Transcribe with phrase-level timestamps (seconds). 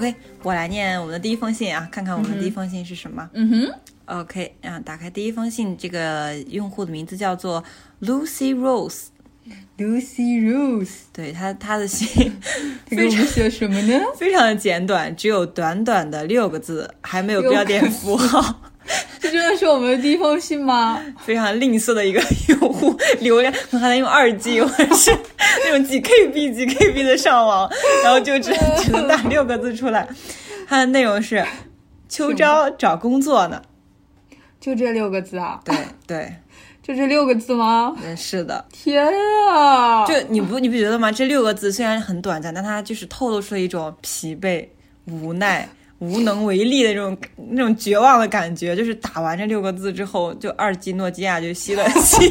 [0.00, 3.28] OK，我来念我们的第一封信啊，看看我们的第一封信是什么。
[3.34, 3.74] 嗯哼
[4.06, 7.62] ，OK，啊打开第一封信，这个用户的名字叫做
[8.00, 9.08] Lucy Rose。
[9.76, 12.32] Lucy Rose，对他，他的信
[12.88, 14.00] 他 给我们写什么呢？
[14.16, 18.69] 非常的简短，只有短短的六个字，还没有标点符号，
[19.20, 21.00] 这真的是我们的第一封信吗？
[21.24, 25.16] 非常吝啬的一个用户，流量可能还能用二 G 或者是
[25.64, 27.70] 那种几 KB 几 KB 的上网，
[28.02, 28.50] 然后就只
[28.82, 30.08] 只能打六个字出来。
[30.66, 31.44] 它的内容是：
[32.08, 33.60] 秋招找工作呢。
[34.58, 35.60] 就这六个字啊？
[35.64, 35.74] 对
[36.06, 36.34] 对，
[36.82, 37.96] 就这六个字吗？
[38.04, 38.64] 嗯，是的。
[38.70, 39.06] 天
[39.50, 40.06] 啊！
[40.06, 41.10] 就你不你不觉得吗？
[41.10, 44.66] 这六个字虽然很短暂，但它就是透露出了一种疲惫、
[45.06, 45.68] 无奈、
[46.00, 47.16] 无能为力的那种
[47.50, 48.74] 那种绝望的感觉。
[48.74, 52.30] 就是打完这六个字之后，就二 G 诺基亚就熄了 熄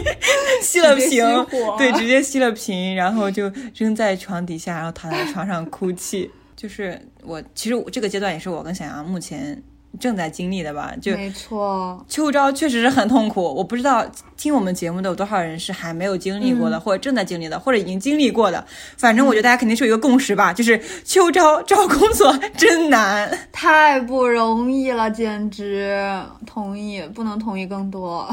[0.61, 6.30] 熄了直接屏，对，直接熄了屏，然后就扔在床底下，然后躺在床上哭泣。
[6.56, 9.64] 就是我，其实我这个阶段也是我跟小杨目前
[10.00, 14.06] 正在经历的吧，就没错，秋招确实是很痛苦，我不知道
[14.38, 18.64] 听我们节目的有多少人是还没有经历过的，或者正在经历的，或者已经经历过的。
[18.98, 23.30] 反正我觉得大家肯定是有一个共识吧，就是秋招找工作真难。
[23.52, 26.00] 太不容易了，简直
[26.45, 28.30] 同意，不能同意更多。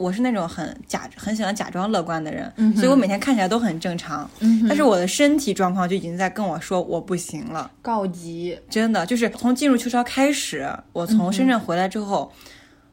[0.00, 7.70] 我是那种很假很喜欢假装乐观的人，嗯所以我每天看起来都很正常，嗯但是我的身体状况就已经在跟我说我不行了。
[7.82, 12.32] 告急，真的就是从进入秋招开始，我从深圳回来之后，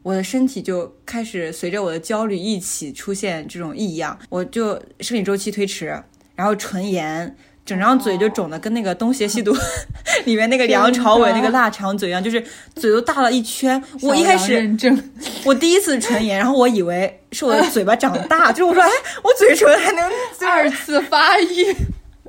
[0.03, 5.85] 我的身体就开始随着我的焦虑一起出现这种异样，我就生理周期推迟，
[6.35, 7.33] 然后唇炎。
[7.67, 9.53] 整张嘴就肿的跟那个《东邪西毒》
[10.23, 12.41] 里面那个梁朝伟那个腊肠嘴一样，就是
[12.75, 13.83] 嘴都大了一圈。
[14.01, 14.73] 我一开始
[15.43, 18.89] 我第一次唇炎，然后我以为是我的嘴巴长大， 就是我说，哎，
[19.21, 20.09] 我嘴唇还能
[20.49, 21.75] 二次发育，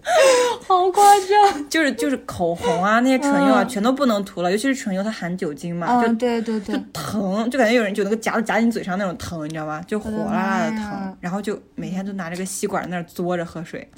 [0.67, 1.69] 好夸张。
[1.69, 3.69] 就是就是口红啊那些唇釉啊，嗯。
[3.69, 6.75] 全都不能涂了，尤其是唇釉它含酒精嘛，就对，对对。
[6.77, 9.81] 就，疼，就感觉有人就那个夹子夹进嘴上那种疼，你知道吗？
[9.87, 13.89] 就火辣辣的疼，然后就每天都拿着个吸管在那儿嘬着喝水，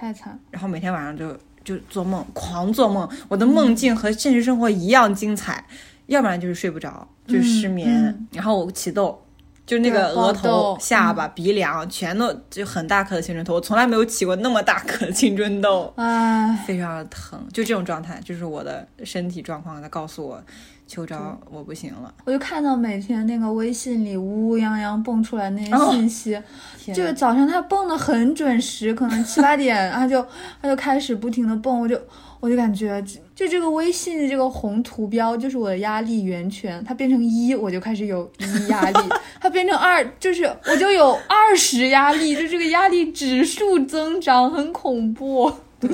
[0.00, 0.38] 太惨。
[0.50, 5.62] 然后每天晚上就就做梦，狂做梦，我的梦境和现实生活一样精彩，
[6.06, 9.22] 要不然就是睡不着，就是失眠，嗯然后我起痘。
[9.66, 15.92] 就是那个额头、下巴、鼻梁，全都就很大颗的青春痘，我从来没有起过那么大颗的青春痘。
[15.94, 20.42] 唉，非常的疼，就这种状态，就是我的身体状况，它告诉我，
[20.90, 22.12] 秋招我不行了。
[22.24, 26.36] 我就看到每天那个微信里乌乌泱泱蹦出来那些哦信息，
[26.76, 30.20] 天就是早上他蹦的很准时，可能七八点他就
[30.60, 31.96] 他就开始不停的蹦，我就
[32.40, 33.00] 我就感觉
[33.36, 38.98] 就这个微信的这个红图标就是我的压力源泉，它变成一我就开始有一 压力，
[39.40, 45.52] 它变成二就是我就有二十压力，就这个压力指数增长很恐怖。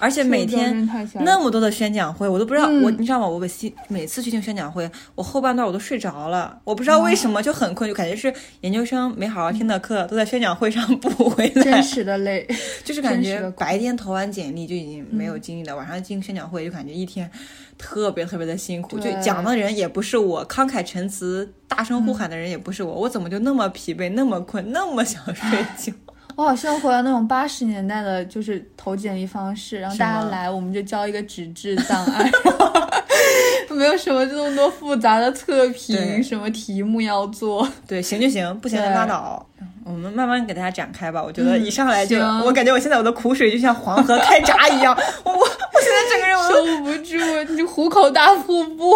[0.00, 0.88] 而且每天
[1.20, 3.28] 那么多的宣讲会，我都不知道、嗯我，你知道吗？
[3.28, 12.48] 我每次每次去听宣讲会，我后半段我都睡着了，我不知道为什么就很困，就感觉是研究生没好好听的课都在宣讲会上 补回来真，实的累，
[12.82, 17.30] 就是感觉白天投完简历就已经没有精力了，晚上进宣讲会就感觉一天
[17.76, 25.92] 特别特别的辛苦，就讲的人也不是我，慷慨陈词、大声呼喊的人也不是我，我怎么就那么疲惫、那么困、那么想睡觉？
[26.40, 32.30] 我好像回到那种八十年代的，就是投简历方式，然后大家来，我们就交一个纸质档案，
[33.68, 37.68] 没有什么这么多复杂的测评，什么题目要做。
[37.86, 39.46] 对，行就行，不行就拉倒。
[39.84, 41.22] 我们慢慢给大家展开吧。
[41.22, 48.94] 我觉得嗯一上来就，行我感觉我现在我的苦水就像黄河开闸一样，我我我现在整个人我都 收不住，你就虎口大瀑布。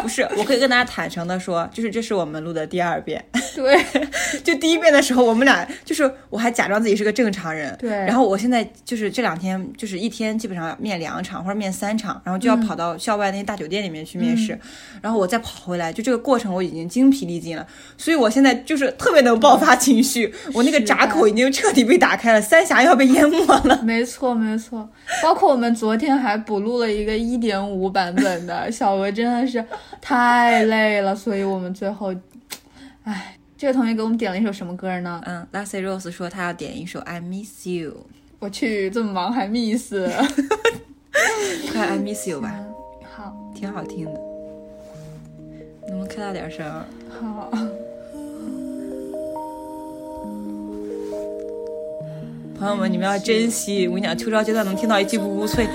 [0.00, 3.24] 不是，我可以跟大家坦诚的说，就是这是我们录的第二遍。
[3.54, 3.78] 对，
[4.42, 14.58] 就第一遍的时候，我们俩就是我还假装自己是个正常人，对然后我现在就是这两天就是一天基本上面两场或者面三场，然后就要跑到校外那些大酒店里面去面试，
[15.02, 17.66] 然后我再跑回来，就这个过程我已经精疲力尽了，
[17.98, 23.80] 所以我现在就是特别能爆发情绪，我那个闸口已经彻底被打开了，三峡要被淹没了。
[23.82, 24.88] 没错没错。
[25.22, 29.64] 包括我们昨天还补录了一个一点五版本的，小鹅真的是
[30.00, 32.14] 太累了，所以我们最后，
[33.04, 33.36] 唉。
[33.58, 35.20] 这个同学给我们点了一首什么歌呢？
[35.26, 37.90] 嗯，Lacy Rose 说他要点一首《I Miss You》，
[38.38, 39.92] 我去，这么忙还 miss。
[41.70, 42.58] 快 I Miss You 吧。
[43.14, 44.12] 好，挺好听的。
[45.88, 46.66] 能不能开大点声？
[47.20, 47.50] 好。
[52.58, 53.86] 朋友们，你们要珍惜！
[53.88, 55.68] 我跟你讲，秋招阶段能听到一期步步脆，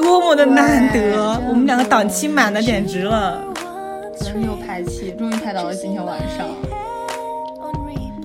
[0.00, 1.38] 多么的难得！
[1.48, 3.44] 我们两个档期满的简直了，
[4.18, 6.46] 真是有排期，终于排到了今天晚上。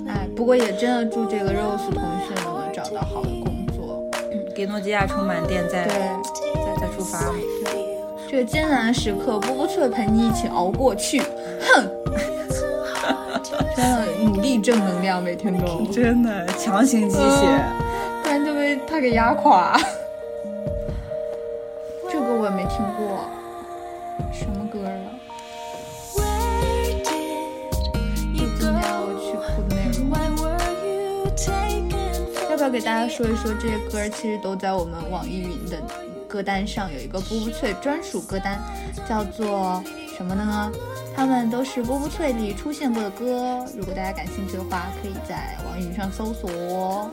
[0.08, 4.10] 哎，不过也真的祝这个 Rose 同学能找到好的工作，
[4.56, 5.94] 给诺基亚充满电，再对，
[6.66, 7.20] 再再出发。
[8.30, 11.20] 这个艰难的时刻，步步脆陪你一起熬过去。
[11.20, 11.88] 哼，
[13.76, 17.62] 真的努力正能量，每天都真的强行鸡血。
[18.24, 19.80] 不然就被他给压垮。
[22.46, 23.26] 这歌我也没听过，
[24.32, 24.94] 什么歌啊？
[28.38, 28.70] 今天
[29.02, 30.06] 我去哭的内容。
[32.52, 34.08] 要不要给大家说一说这些歌？
[34.10, 35.82] 其实都在我们网易云的
[36.28, 38.62] 歌单上有一个波波脆专属歌单，
[39.10, 39.84] 叫做
[40.16, 40.72] 什么呢？
[41.16, 43.66] 他们都是波波脆里出现过的歌。
[43.76, 47.10] 如果大家感兴趣的话，可以在网易云上搜索。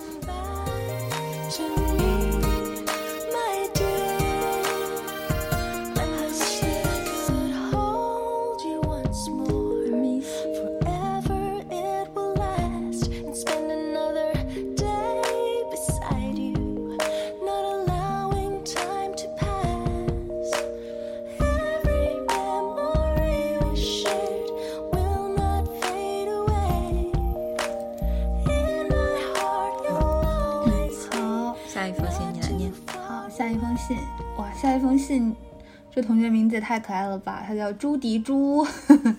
[35.94, 37.44] 这同学名字也太可爱了吧！
[37.46, 38.66] 他叫朱迪朱，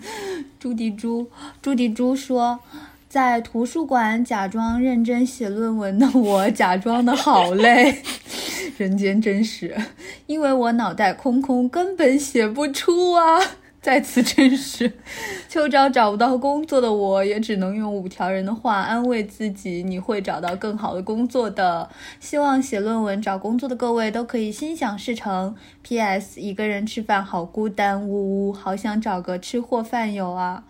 [0.60, 1.30] 朱迪朱，
[1.62, 2.60] 朱迪朱说，
[3.08, 8.02] 在图书馆假装认真写论文的我，假装的好累，
[8.80, 9.78] 人间真实，
[10.26, 13.40] 因为我脑袋空空，根本写不出啊。
[13.84, 14.90] 再次证实，
[15.50, 21.90] 秋招找不到工作的我，也只能用五条人的话安慰自己：你会找到更好的工作的。
[22.22, 25.54] 希望写论文找工作的各位都可以心想事成。
[25.82, 26.40] P.S.
[26.40, 30.64] 一个人吃饭好孤单，呜呜，好想找个吃货饭友啊！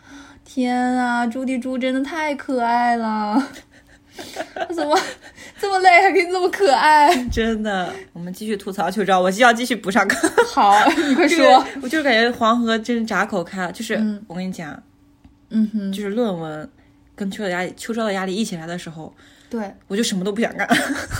[0.43, 3.47] 天啊，朱迪猪真的太可爱了。
[4.55, 4.97] 他怎么
[5.59, 7.13] 这么累，还可以这么可爱？
[7.31, 10.29] 真的，我们继续吐槽秋招，我就要继续补上课。
[10.51, 10.73] 好，
[11.07, 11.65] 你快说。
[11.81, 13.95] 我就是感觉黄河真是闸口开了，就是
[14.27, 14.81] 我跟你讲，
[15.49, 16.69] 嗯哼，就是论文
[17.15, 19.13] 跟秋的压力、秋招的压力一起来的时候，
[19.49, 20.67] 对我就什么都不想干。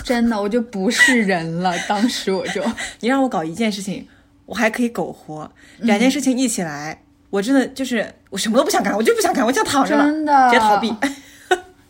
[0.04, 1.74] 真的，我就不是人了。
[1.88, 2.62] 当时我就，
[3.00, 4.06] 你让我搞一件事情，
[4.46, 5.48] 我还可以苟活；
[5.78, 10.94] 两件事情一起来，我真的就是我什么都不想干，我就不想干，我就躺着了，真的，直接逃避。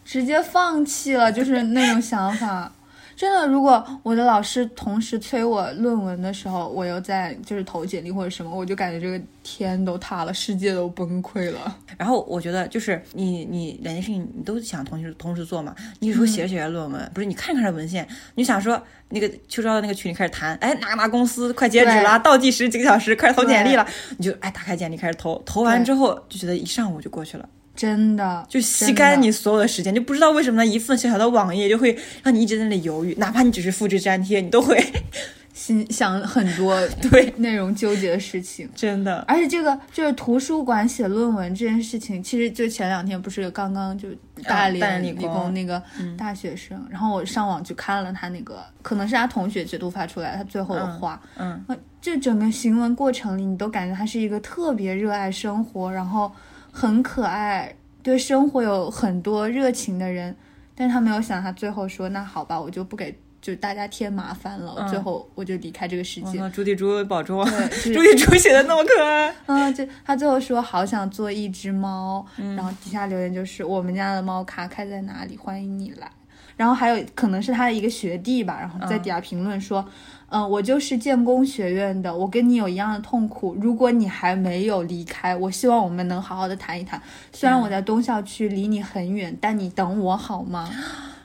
[0.04, 2.70] 直接放弃了，就是那种想法。
[3.16, 11.78] 真的，如果我的老师同时催我论文的时候，我又在就是投简历或者什么，我就感觉这个天都塌了，世界都崩溃了。
[11.96, 15.72] 然后我觉得，就是你你两件事情你都想同时同时做嘛。
[16.00, 18.04] 你有时候写着写着论文，不是你看看这文献，
[18.34, 23.86] 你想说那个秋招的那个群里开始谈，哎哪哪公司快截止了，倒计时几个小时，开始投简历了，
[24.18, 27.48] 你就哎打开简历开始投，投完之后就觉得一上午就过去了。
[27.76, 30.66] 真的就吸干你所有的时间，就不知道为什么呢？
[30.66, 34.80] 一份小小的网页就会让你一直在那里犹豫，哪怕你只是复制粘贴，你都会
[35.52, 36.80] 心想很多
[37.10, 38.68] 对内容纠结的事情。
[38.76, 44.08] 真的，而且这个就是图书馆写论文这件事情，其实就前两天不是刚刚就
[44.44, 45.82] 大连理工那个
[46.16, 51.60] 大学生，然后我上网去看了他那个，可能是他同学截图发出来他最后的话，嗯，
[52.00, 56.30] 这整个行文过程里，你都感觉他是一个特别热爱生活，然后。
[56.76, 60.34] 很可爱，对生活有很多热情的人，
[60.74, 66.50] 但是他没有想，他最后说：“那好吧，我就不给就大家添麻烦了。”最后我就离开这个世界。
[66.50, 69.32] 朱迪猪保重，对， 朱迪猪写的那么可爱。
[69.46, 72.26] 嗯，就他最后说：“好想做一只猫。”
[72.56, 75.36] 然后底下留言就是：“我们家的猫卡开在哪里？
[75.36, 76.10] 欢迎你来。”
[76.56, 79.80] 然后还有可能是他的一个学弟吧，然后在底下评论说。
[79.80, 79.92] 嗯，
[80.30, 83.56] 我就是建工学院的，我跟你有一样的痛苦。
[83.60, 87.00] 如果你还没有离开，我希望我们能好好的谈一谈。
[87.32, 90.68] 虽然我在东校区离你很远，但你等我好吗？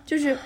[0.06, 0.38] 就是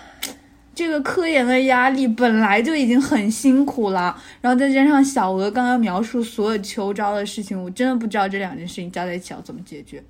[0.73, 10.03] 这个科研的压力本来就已经很辛苦了，然后再加上小鹅刚刚描述所有秋招的事情，我真的不知道这两件事情加在一起要怎么解决。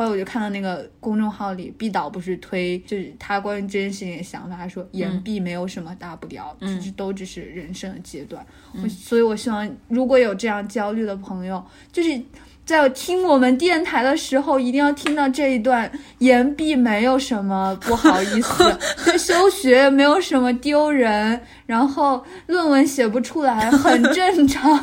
[0.00, 8.42] 后来我就看到那个公众号里，毕导不是推，就是他关于这件事情的想法，他说言毕没有什么大不了，其实都只是人生的阶段。
[8.82, 12.18] 我所以，我希望如果有这样焦虑的朋友，就是
[12.64, 18.78] 在听我们电台的时候，一定要听到这一段，言毕没有什么不好意思，
[19.18, 24.82] 休学没有什么丢人，然后论文写不出来很正常。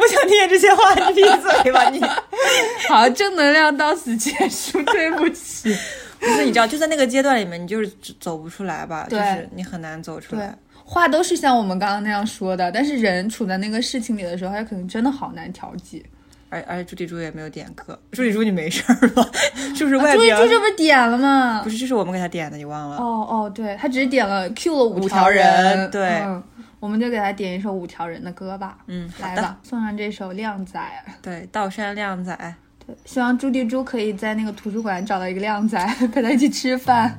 [0.00, 2.00] 不想听见这些话，你闭嘴吧你。
[2.88, 5.74] 好，正能量到此结束，对不起。
[6.18, 9.06] 不是，你知道，就在那个阶段里面，你就是走不出来吧？
[9.08, 10.54] 就对是你很难走出来。，
[10.84, 16.04] 话都是像我们刚刚那样说的，但是人处在那个事情里的时候，他可能真的好难调剂。
[16.52, 19.24] 而而且朱迪猪也没有点歌，朱迪猪你没事儿吧？
[19.76, 20.18] 是不是外边？
[20.18, 21.70] 朱一柱这不是点了吗不？
[21.70, 22.96] 是，这是我们给他点的，你忘了？
[22.96, 26.42] 哦哦，对他只是点了 Q 了五条条人对嗯，
[26.80, 28.78] 我们就给他点一首五条人的歌吧。
[28.86, 29.34] 嗯，好的。
[29.36, 30.80] 来吧，送上这首《靓仔》。
[31.22, 32.34] 对，道山靓仔，
[32.86, 35.78] 对，希望朱迪猪可以在那个图书馆找到一个靓仔，
[36.12, 37.16] 陪他一起吃饭。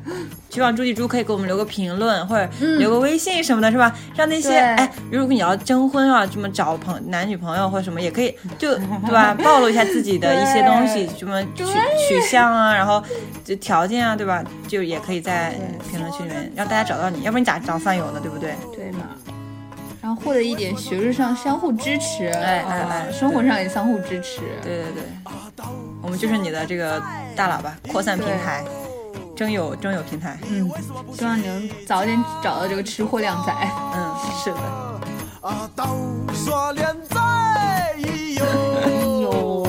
[0.49, 3.95] 希望朱迪猪可以给我们留个评论或者留个微信什么的，是吧？
[4.15, 9.33] 让那些对哎，如果你要征婚啊，什么找朋男女朋友或者什么，也可以就对吧？
[9.41, 11.63] 暴露一下自己的一些东西，什么取
[12.09, 13.01] 取向啊，然后
[13.45, 14.43] 就条件啊，对吧？
[14.67, 15.53] 就也可以在
[15.89, 18.19] 评论区里面让大家找到你，要不然你咋找饭友呢？
[18.19, 18.55] 对不对？
[18.75, 19.07] 对嘛？
[20.01, 24.41] 然后获得一点学术上相互支持，哎哎啊哎生活上也相互支持。
[24.63, 25.03] 对对对，
[26.01, 26.99] 我们就是你的这个
[27.35, 28.65] 大喇叭扩散平台，
[29.35, 30.39] 征友征友平台。
[30.49, 30.67] 嗯，
[31.13, 33.53] 希望你能早点找到这个吃货靓仔。
[33.95, 34.57] 嗯，是的。
[35.41, 35.95] 啊，刀
[36.33, 37.95] 刷脸在
[38.39, 39.67] 哟，有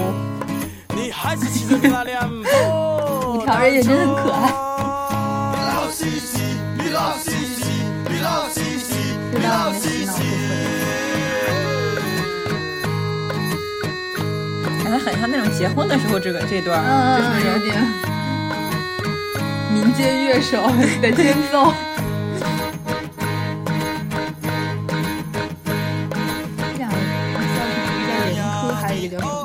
[0.95, 4.51] 你还是骑着那辆五条人也真的很可爱。
[9.43, 10.05] 西，又你老到我们洗。
[10.05, 10.13] 脑。
[14.85, 16.83] 感觉很像那种结婚的时候这个这段，
[17.19, 17.75] 就是有点
[19.73, 20.63] 民间乐手
[21.01, 21.73] 的间奏。
[26.59, 29.42] 这两个一个叫严苛，还有一个叫什么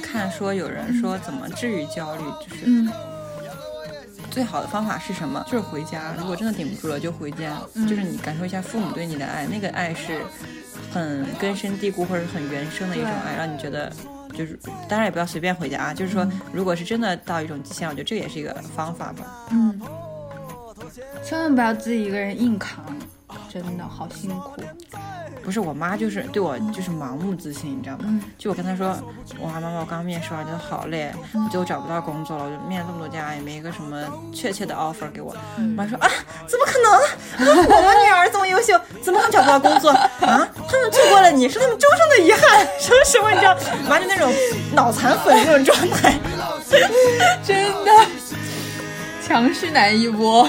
[0.00, 2.90] 看说有人说怎么治愈焦虑，就是嗯
[4.30, 5.44] 最好的方法是什么？
[5.46, 6.14] 就是回家。
[6.18, 10.20] 如果真的顶不住了，就回家，嗯就是你感受一下父母对你的爱，那个爱是
[10.92, 13.92] 很根深蒂固或者是很原生的一种爱，让你觉得。
[14.32, 14.56] 就是，
[14.88, 15.92] 当然也不要随便回家啊。
[15.92, 19.48] 就是说，如果是真的到一种极限，我觉得这也是一个方法吧。
[19.50, 19.78] 嗯，
[21.24, 22.84] 千万不要自己一个人硬扛，
[23.48, 24.62] 真的好辛苦。
[25.42, 28.04] 不是我妈，就是对我就是盲目自信，你知道吗？
[28.06, 28.88] 嗯就我跟她说，
[29.40, 33.98] 哇，妈妈，我刚面试完，觉得好累，我觉得我找不到工作了，我就面了这么多家，也没一个什么
[34.32, 35.34] 确切的 offer 给我。
[35.56, 36.08] 我妈说啊，
[36.46, 36.92] 怎么可能？
[36.92, 40.08] 啊我们女儿这么优秀，怎么能找不到工作啊？
[40.20, 43.56] 他们错过了你，是他们终生的遗憾，什么什么，你知道？
[43.84, 44.32] 我妈就那种
[44.72, 46.14] 脑残粉那种状态。
[47.42, 48.06] 真的
[49.26, 50.48] 强势男一波，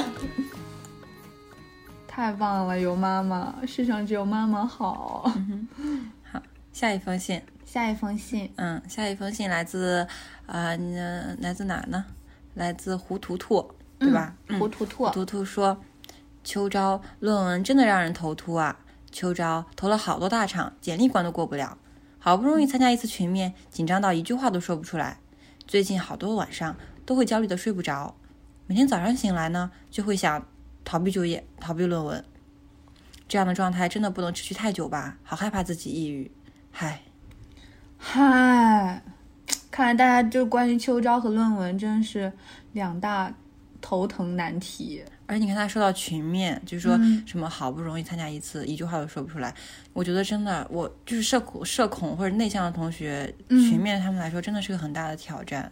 [2.21, 2.79] 太棒了！
[2.79, 5.23] 有妈妈，世上只有妈妈好。
[6.21, 6.39] 好
[6.71, 10.07] 下一封信，下一封信，嗯，下一封信来自，
[10.45, 12.05] 啊、呃，来自哪呢？
[12.53, 14.35] 来自胡图图，对吧？
[14.49, 15.81] 嗯胡图图，图图说
[16.45, 18.77] ：“秋招论文真的让人头秃啊！
[19.11, 21.75] 秋招投了好多大厂，简历关都过不了。
[22.19, 25.17] 好不容易参加一次群面，紧张到一句话都说不出来。
[25.65, 28.15] 最近好多晚上都会焦虑的睡不着，
[28.67, 30.45] 每天早上醒来呢，就会想
[30.83, 32.23] 逃避就业，逃避论文。
[33.27, 35.17] 这样的状态真的不能持续太久吧？
[35.23, 36.29] 好害怕自己抑郁。
[36.69, 37.01] 嗨，
[37.97, 39.01] 嗨，
[39.71, 42.31] 看来大家就关于秋招和论文真是
[42.73, 43.33] 两大
[43.79, 45.01] 头疼难题。
[45.27, 49.55] 而且你看他说到群面，就是说嗯什么好不容易参加一次，一句话都说不出来。
[49.93, 55.71] 我觉得真的，我就是社恐、社恐或者内向的同学，嗯群面对他们来说真的是个很大的挑战。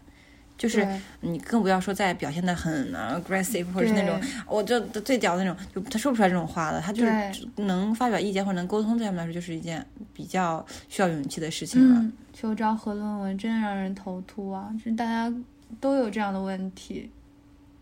[0.60, 0.86] 就是
[1.22, 6.82] 你更不要说在表现的很呃 aggressive 或者是那种我就最屌的那种，就他说不出来这种话的。
[6.82, 7.12] 他就是
[7.56, 12.00] 能发表意见或者能沟通，对他们来说就是一件比较需要勇气的事情了。
[12.02, 14.70] 嗯，秋招和论文真的让人头秃啊！
[14.78, 15.34] 就是大家
[15.80, 17.10] 都有这样的问题。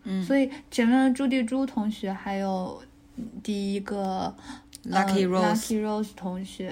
[0.04, 2.82] 嗯所以前面的朱地朱同学，还有
[3.44, 4.34] 第一个
[4.86, 6.72] Lucky 呃 Rose Lucky Rose 同学，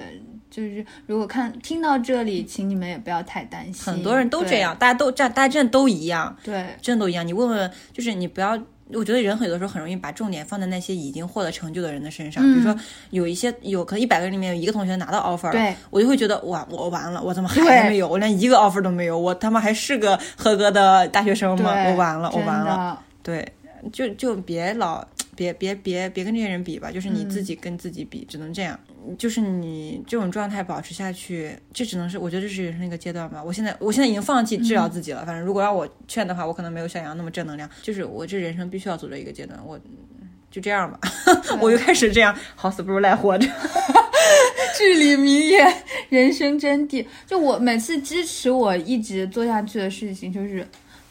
[0.56, 3.84] 就是如果看听到这里，请你们也不要太担心。
[3.92, 6.34] 很多人都这样，大家都这样，大家真的都一样。
[6.42, 6.64] 对。
[6.80, 7.26] 真的都一样。
[7.26, 8.58] 你问问，就是你不要。
[8.92, 12.72] 我觉得人很多时候很容易把重点放在那些已经获得成就的人的身上，比如说
[13.10, 18.06] 有一些有可能一百个人里面有一个同学拿到 offer，对我就会觉得哇，我完了，我怎么还没有？
[18.06, 21.72] 我连一个 offer 都没有，我他妈还是个合格的大学生吗？
[21.88, 23.02] 我完了，我完了。
[23.24, 23.52] 对，
[23.92, 28.78] 就就别老别别别别跟这些人比吧，就是你嗯自己跟自己比，只能这样。
[29.18, 33.42] 就是你这种状态保持下去，这只能是我觉得这是人生一个阶段吧。
[33.42, 37.68] 我现在我现在已经放弃治疗自己了，反正如果让我劝的话，我可能没有小杨那么正能量。
[37.82, 39.78] 就是我这人生必须要走的一个阶段，我
[40.50, 40.98] 就这样吧，
[41.60, 43.46] 我就开始这样，好死不如赖活着。
[44.76, 45.72] 至理名言，
[46.08, 47.04] 人生真谛。
[47.26, 50.66] 就我每次支持我一直做下去的事情，就是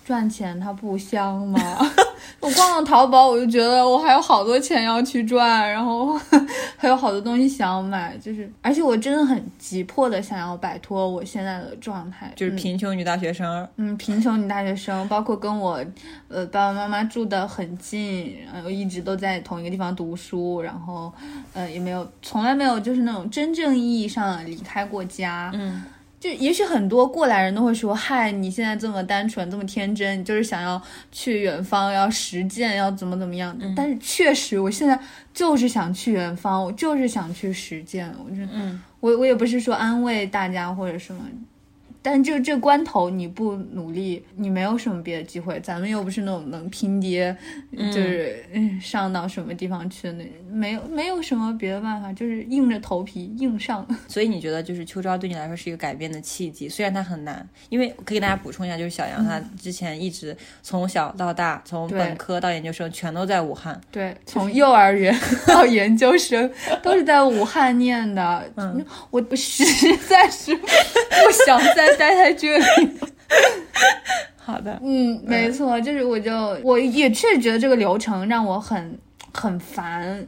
[0.05, 1.59] 赚钱，它不香吗？
[2.39, 6.13] 我逛逛淘宝，我就觉得我还有好多钱要去赚，然后
[6.77, 15.83] 还有好多东西想要买，就是而且我真的很急迫的想要摆脱我现在的状态，就是嗯贫穷女大学生，嗯，贫穷女大学生，包括跟我
[16.27, 21.11] 呃爸爸妈妈住的很近，然后一直都在同一个地方读书，然后
[21.53, 25.51] 呃也没有从来没有就是那种真正意义上的离开过家。
[25.53, 25.83] 嗯，
[26.25, 33.55] 就也许很多过来人都会说，嗨，你现在这么单纯，这么天真，你就是想要去远方，要实践，要怎么怎么样。
[33.75, 34.99] 但是确实，我现在
[35.31, 38.11] 就是想去远方，我就是想去实践。
[38.25, 41.21] 我觉得，嗯，我我也不是说安慰大家或者什么，
[42.05, 45.59] 但就这关头你不努力，你没有什么别的机会。
[45.61, 47.35] 咱们又不是那种能拼爹，
[47.75, 53.83] 就是嗯上到什么地方去的那，没有没有什么别的办法，就是硬着头皮硬上。
[54.07, 65.11] 所以你觉得就是秋招对你来说是一个改变的契机，虽然它很难，因为可以给大家补充一下，就是小杨他之前一直从小到大，从本科到研究生全都在武汉，对，从幼儿园
[65.47, 66.47] 到研究生
[66.83, 68.43] 都是在武汉念的。
[68.57, 69.65] 嗯，我我实
[70.07, 70.63] 在是 不
[71.45, 72.65] 想再待在这里。
[74.37, 76.31] 好的，嗯，没错，就是我就
[76.63, 78.97] 我也确实觉得这个流程让我很
[79.33, 80.25] 很烦。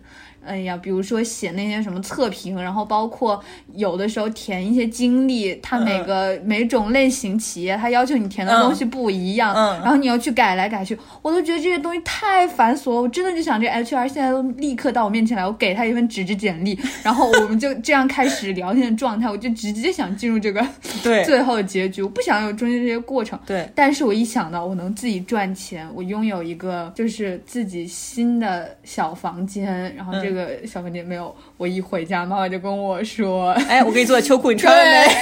[0.47, 13.01] 哎呀，比如说写那些什么测评，然后包括有的时候填一些经历，它每个、每种类型企业，它要求你填的东西不一样，嗯然后你要去改来改去，我都觉得这些东西太繁琐了。
[13.01, 20.65] 我真的就想，这 HR 现在都立刻到我面前来，我给他一份纸质简历， 然后我们就这样开始聊天的状态，我就直接想进入这个
[21.03, 23.37] 对 最后的结局，我不想有中间这些过程。
[23.45, 35.13] 对，但是我一想到我能自己赚钱，我拥有一个就是自己新的小房间，然后这个小房间没有，我一回家，妈妈就跟我说 哎，我给你做的秋裤，你穿了对，没？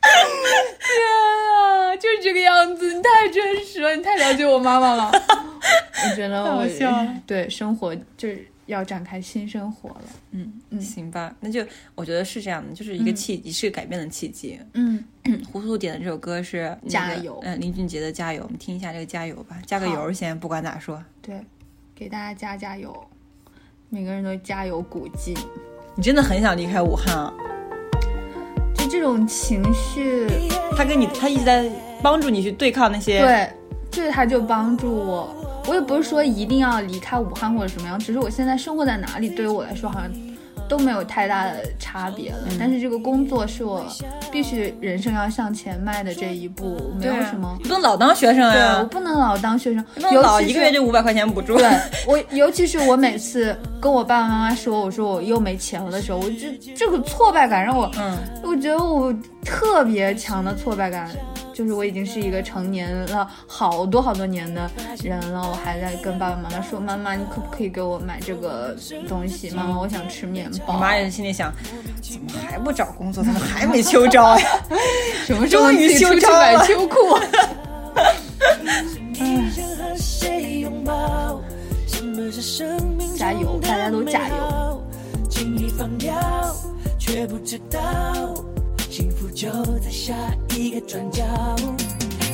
[0.90, 0.90] 天
[1.56, 5.10] 啊，就是这个样子，你太真实了，你太了解我妈妈了。
[5.12, 10.02] 我觉得好我笑对生活就是要展开新生活了。
[10.32, 11.64] 嗯嗯行吧，那就
[11.94, 14.58] 我觉得是这样的，就是一个契机，是个改变的契机。
[14.74, 15.04] 嗯，
[15.52, 21.02] 糊涂点的这首歌是、那个、加油嗯、林俊杰的《加油》，我们听一下这个《加油》吧，加个好油先，不管咋说。
[21.20, 21.38] 对，
[21.94, 23.06] 给大家加加油，
[23.92, 25.36] 每个人都加油鼓劲。
[25.96, 27.34] 你真的很想离开武汉啊？
[28.72, 30.28] 就这种情绪，
[30.76, 31.68] 他跟你，他一直在
[32.00, 33.18] 帮助你去对抗那些。
[33.18, 33.50] 对，
[33.90, 35.34] 这个他就帮助我。
[35.66, 40.08] 我也不是说一定要离开武汉或者什么样，只是我现在生活在哪里，对于我来说好像
[40.70, 42.38] 都没有太大的差别了。
[42.58, 43.84] 但是这个工作是我
[44.30, 47.56] 必须人生要向前迈的这一步，没有什么。
[47.58, 49.84] 你不能老当学生对，呀、我不能老当学生，
[50.22, 51.56] 老一个月就五百块钱补助。
[51.56, 51.68] 对
[52.06, 59.12] 我，尤其是我每次跟我爸爸妈妈说，我说我又没钱了的时候，我就这个挫败感让我，嗯，我觉得我
[59.44, 61.10] 特别强的挫败感，
[61.60, 64.70] 就是我已经是一个成年了好多好多年的
[65.02, 68.74] 人了，我还在跟爸爸妈妈说，妈妈，你可不可以给我买这个
[69.06, 69.50] 东西？
[69.50, 70.72] 妈妈，我想吃面包。
[70.72, 71.52] 你妈也心里想，
[72.00, 73.22] 怎么还不找工作？
[73.22, 74.46] 怎么还没秋招呀？
[75.26, 76.96] 什么时候终于自己出去休招了买秋裤？
[83.18, 84.82] 加油大家都加油！
[85.28, 86.14] 轻易放掉，
[86.98, 88.49] 却不知道幸福
[89.40, 89.48] 就
[89.78, 90.12] 在下
[90.54, 91.24] 一个转角。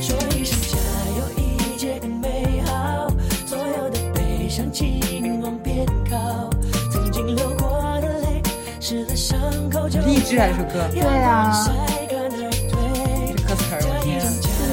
[0.00, 0.76] 说一声加
[1.16, 3.08] 油，一切更美好。
[3.46, 6.50] 所有的悲伤，请往边靠。
[6.90, 8.42] 曾经流过的泪，
[8.80, 9.38] 湿了伤
[9.70, 11.64] 口就励志啊，这首歌，对啊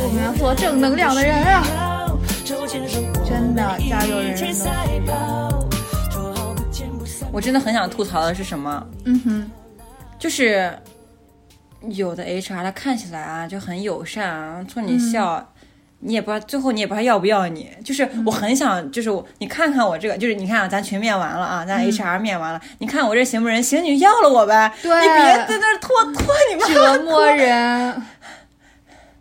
[0.01, 2.09] 我们要做正能量的人啊！
[2.47, 4.55] 真的加油人人。
[7.31, 8.83] 我真的很想吐槽的是什么？
[9.05, 9.51] 嗯哼，
[10.17, 10.75] 就是
[11.89, 15.49] 有的 HR 他看起来啊就很友善啊，冲你笑。
[16.05, 23.63] 你也不知道，最后你也不知道要不要你，就是我很想，就是我，你看看我这个，就是你看啊，咱群面完了啊，咱 HR 面完了，你看我这行不行？
[23.63, 28.01] 行，你就要了我呗，对你别在那拖拖你妈折磨人，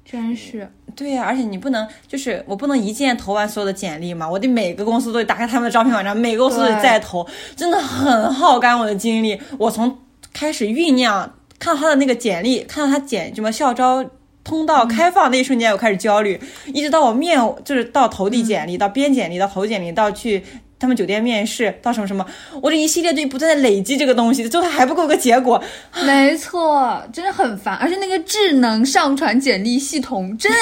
[0.05, 0.69] 真是。
[0.97, 9.41] 对呀、而且你不能，就是我不能一键投完所有的简历嘛，我得每个公司都得打开他们的招聘网站，每个公司都得对再投，真的很耗干我的精力。
[9.57, 9.99] 我从
[10.33, 14.05] 开始酝酿，看到他的那个简历，看到他简什么校招
[14.43, 20.43] 通道开放那一瞬间，我开始焦虑，一直到我面就是到投递简历，到编简历，到投简历，到去。
[20.83, 22.27] 他们酒店面试到什么什么，
[22.61, 25.63] 我这一系列就不断的累积这个东西，最后还不够个结果。
[26.05, 30.59] 没错，真的很烦，而且那个智能上传简历系统真的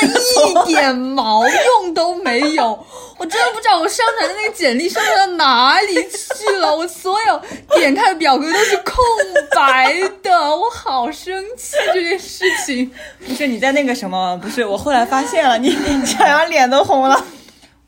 [0.66, 7.40] 一点毛用都没有， 我真的不知道我上传的那个简历上传到哪里去了，我所有
[7.78, 8.94] 点开的表格都是空
[9.56, 12.90] 白的，我好生气这件事情，
[13.26, 14.36] 不是你在那个什么？
[14.42, 17.24] 不是我后来发现了，你你这样脸都红了。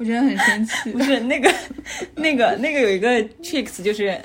[0.02, 1.02] 我真的很生气 不。
[1.02, 1.52] 是那个
[2.16, 3.08] 那个那个有一个
[3.42, 4.20] tricks，就是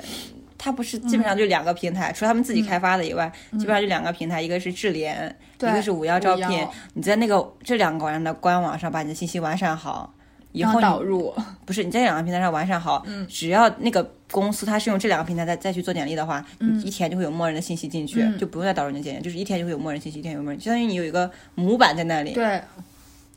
[0.58, 6.66] 它不是基本上就两个平台，除了他们自己开发的以外，基本上就两个平台，一个是智联，一个是五幺招聘。
[6.94, 10.12] 你在那个这两个网站的官网上把你的信息完善好。
[10.52, 11.32] 以然后导入，
[11.66, 22.32] 不是你在这两个平台上完善好，嗯，只要那个公司它是用这两个平台再再去做简历的话，你一填就会有默认的信息进去，就不用再导入你的简历，就是一天就会有默认信息，一天有默认，相当于你有一个模板在那里。
[22.32, 22.58] 对，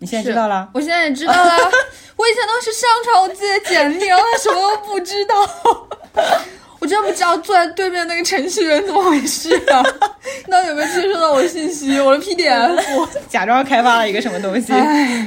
[0.01, 0.67] 你现在知道了？
[0.73, 1.55] 我现在也知道了。
[2.15, 5.35] 我以前都是上传我自己的简历，然后什么都不知道。
[6.81, 9.83] 我真的不知道坐在对面那个程序员怎么回事啊？
[10.47, 11.99] 那有没有接收到我的信息？
[11.99, 13.09] 我的 PDF。
[13.29, 14.73] 假装开发了一个什么东西，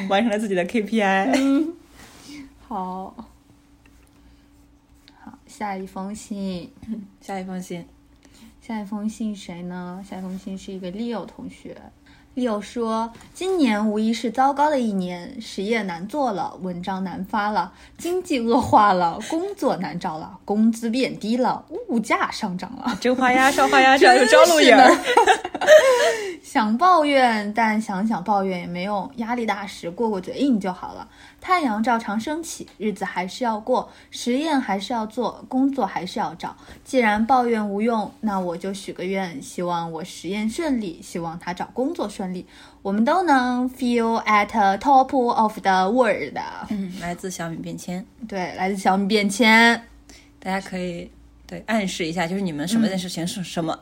[0.09, 1.73] 完成了自己的 KPI。
[2.67, 3.15] 好，
[5.23, 6.73] 好，下一封信，
[7.21, 7.87] 下一封信，
[8.61, 10.05] 下一封信谁呢？
[10.09, 11.77] 下一封信是一个 Leo 同学。
[12.37, 22.99] Leo 说：“今年无疑是糟糕的一年，实业难做了，文章难发了，经济恶化了，工作难找了，工资变低了，物价上涨了。
[23.01, 24.99] 真花鸭烧花鸭这，有招路影儿。
[26.43, 31.07] 想抱怨，但想想抱怨也没用，压力大时过过嘴瘾就好了。
[31.45, 36.57] 太阳照常升起，日子还是要过，实验还是要做，工作还是要找。
[36.83, 42.47] 既然抱怨无用，那我就许个愿，希望我实验顺利，希望他找工作顺利，
[42.81, 46.39] 我们都能 feel at top of the world。
[46.71, 49.79] 嗯，来自小米便签，对，来自小米便签。
[50.39, 51.11] 大家可以
[51.47, 53.79] 对暗示一下，就是你们什么件事情是什么。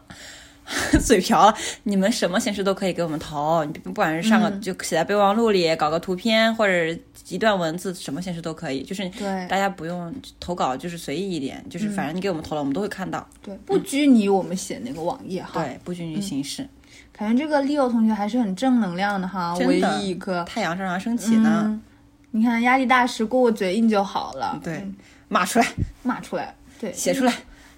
[1.04, 6.96] 嘴瓢了，你们什么形式都可以给我们投，你不管是上个、就写在备忘录里，搞个图片或者
[7.28, 8.82] 一段文字，什么形式都可以。
[8.82, 13.26] 就是对大家不用投稿，就是随意一点，就是反正你给我们投了，我们都会看到。
[13.42, 15.50] 对，不拘泥我们写那个网页哈。
[15.54, 16.66] 对，不拘泥形式。
[17.12, 20.44] 感觉这个 Leo 同学还是很正能量的哈，唯一一个。
[20.44, 21.82] 太阳照常升起呢，嗯，
[22.30, 24.58] 你看压力大时过过嘴瘾就好了。
[24.62, 24.94] 对嗯，
[25.28, 25.66] 骂出来，
[26.02, 27.32] 骂出来，对，写出来。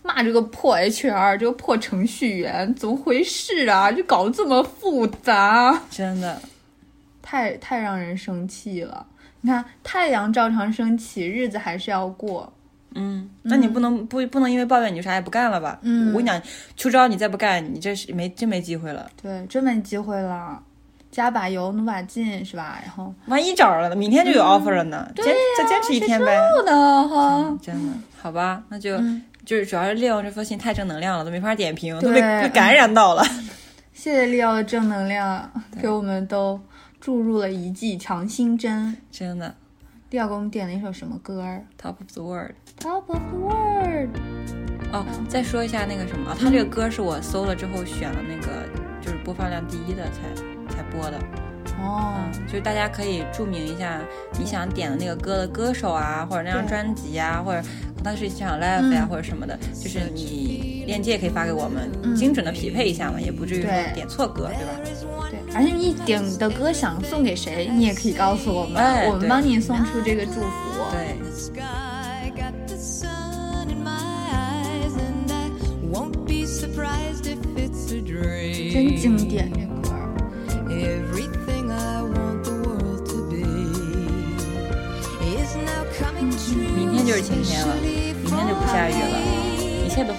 [0.05, 3.91] 骂这个破 HR，这个破程序员，怎么回事啊？
[3.91, 6.39] 就搞得这么复杂，真的，
[7.23, 9.07] 太太让人生气了。
[9.41, 12.53] 你看，太阳照常升起，日子还是要过。
[12.95, 15.79] 嗯，那你不能不不能因为抱怨你就啥也不干了吧？
[15.83, 16.41] 嗯我跟你讲，
[16.77, 19.11] 秋招你再不干，你这是没真没机会了。
[19.21, 20.63] 对，真没机会了，
[21.11, 22.79] 加把油，努把劲，是吧？
[22.83, 26.39] 然后万一找着了，明天就有 offer 了呢，坚再坚持一天呗。
[26.67, 33.25] 呢哈，真的，好吧，那就、嗯就是主要是利奥这封信太正能量了，都没法点评，都被被感染到了。
[33.93, 36.61] 谢谢利奥的正能量，给我们都
[37.01, 38.97] 注入了一剂强心针。
[39.11, 39.55] 真的
[40.11, 42.53] 利奥给我们点了一首什么歌儿，top of the world。
[42.81, 44.11] ？Top of the world。
[44.93, 48.69] 哦，再说一下那个什么啊，他这个歌是我搜了之后选了那个
[49.01, 51.19] 就是播放量第一的才才播的。
[51.85, 52.15] 哦，
[52.47, 54.01] 就是大家可以注明一下
[54.39, 57.63] 你想点的那个歌的歌手啊，或者那张专辑啊，或者
[57.97, 59.09] 可能是一场 live 呀、嗯。
[59.09, 64.73] 或者什么的，就是你链接也可以发给我们，精准的匹配一下嘛，也不至于说点错歌，对吧？
[65.31, 70.41] 对，而且你点的歌想送给谁，你也可以告诉我们，哎我们帮你送出这个祝福。
[70.91, 73.91] 对，sky, got the sun in my
[74.31, 75.51] eyes, and I
[75.93, 78.73] won't be surprised if it's a dream.
[78.73, 79.95] 真经典这歌
[86.77, 89.19] 明天就是晴天了，明天就不下雨了，
[89.87, 90.19] 一切都会。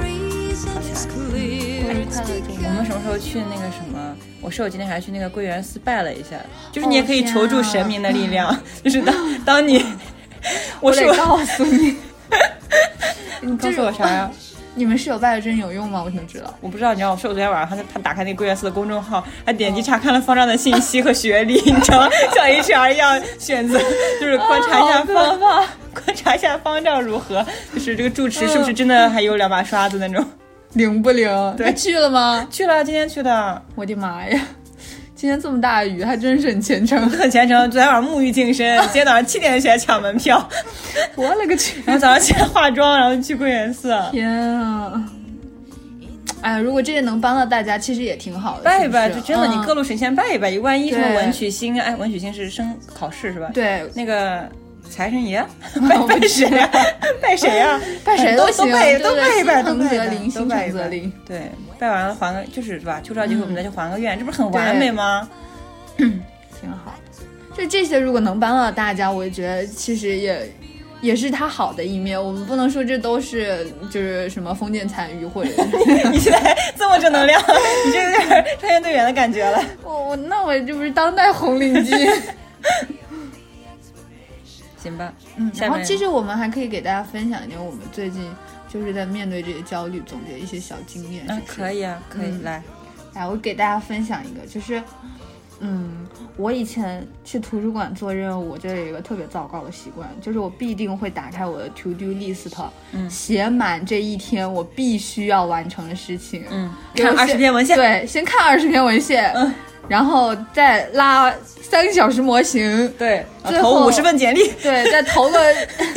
[0.00, 1.88] Reason is 快 clear.
[1.88, 4.16] 乐快乐中我们什么时候去那个什么？
[4.40, 6.36] 我室友今天还去那个桂圆寺拜了一下，
[6.70, 9.84] 就是你也可以求助啊神明的力量，就是当当你，
[10.80, 11.96] 我是得告诉你，
[13.42, 14.30] 你告诉我啥呀？
[14.74, 16.02] 你们室友拜的真有用吗？
[16.04, 16.54] 我想知道。
[16.60, 22.08] 我不知道，你知道我室友昨天晚上他他打开那个贵院寺的公众号，他点击查看了方丈的信息和学历， 你知道吗？
[22.34, 23.78] 像 HR 一样选择，
[24.20, 30.24] 就是 观察一下方、丈观察一下方丈如何，就是这个住持是不是真的还有两把刷子那种。
[30.74, 31.28] 灵不灵？
[31.56, 32.46] 对去了吗？
[32.48, 34.40] 去了，今天去的，我的妈呀！
[35.20, 36.98] 今天这么大雨，还真是很虔诚。
[37.10, 37.70] 很虔诚。
[37.70, 40.48] 昨天晚上沐浴净身，今天早上七点起来抢门票，
[41.14, 41.78] 我勒个去！
[41.84, 45.04] 然后早上起来化妆，然后去贵人寺天啊！
[46.40, 48.62] 哎，如果这些能帮到大家，其实也挺好的。
[48.62, 54.48] 拜一拜，就真的，你嗯各路神仙拜一拜，万一什么文曲星，哎，文曲星是升考试是吧？，对那个
[54.90, 55.44] 财神爷，
[55.76, 56.68] 我不知道拜谁呀？
[58.04, 61.12] 拜谁 都行，拜都拜一拜，心都拜一拜一拜诚则灵。
[61.26, 63.00] 对，拜完了还个就是对吧？
[63.02, 65.28] 秋招结束我们再去还个愿，这不是很完美吗？
[65.96, 66.94] 挺好。
[67.56, 70.52] 就这些，如果能帮到大家，我觉得其实也
[71.00, 72.22] 也是他好的一面。
[72.22, 75.50] 我们不能说这都是就是什么封建残余或者
[76.10, 77.40] 你现在这么正能量，
[77.86, 79.62] 你这有点穿越队员的感觉了。
[79.82, 82.20] 我我那我这不是当代红领巾。
[84.80, 88.30] 行吧，嗯，然后其实我们还可以给大家分享一点我们最近
[88.68, 91.24] 就是在面对这些焦虑，总结一些小经验。
[91.28, 92.62] 嗯是，可以啊，可以嗯来。
[93.12, 94.80] 来，我给大家分享一个，就是，
[95.58, 102.48] 嗯，我以前去图书馆做任务，我就有一个特别糟糕的习惯，就是我必定会打开我的 to do list，
[102.92, 106.44] 嗯写满这一天我必须要完成的事情。
[106.50, 107.76] 嗯，看二十篇文献。
[107.76, 109.52] 对，先看二十篇文献，嗯
[109.88, 114.48] 然后再拉三个小时模型，对，最后投五十份简历。
[114.62, 115.38] 对，再投个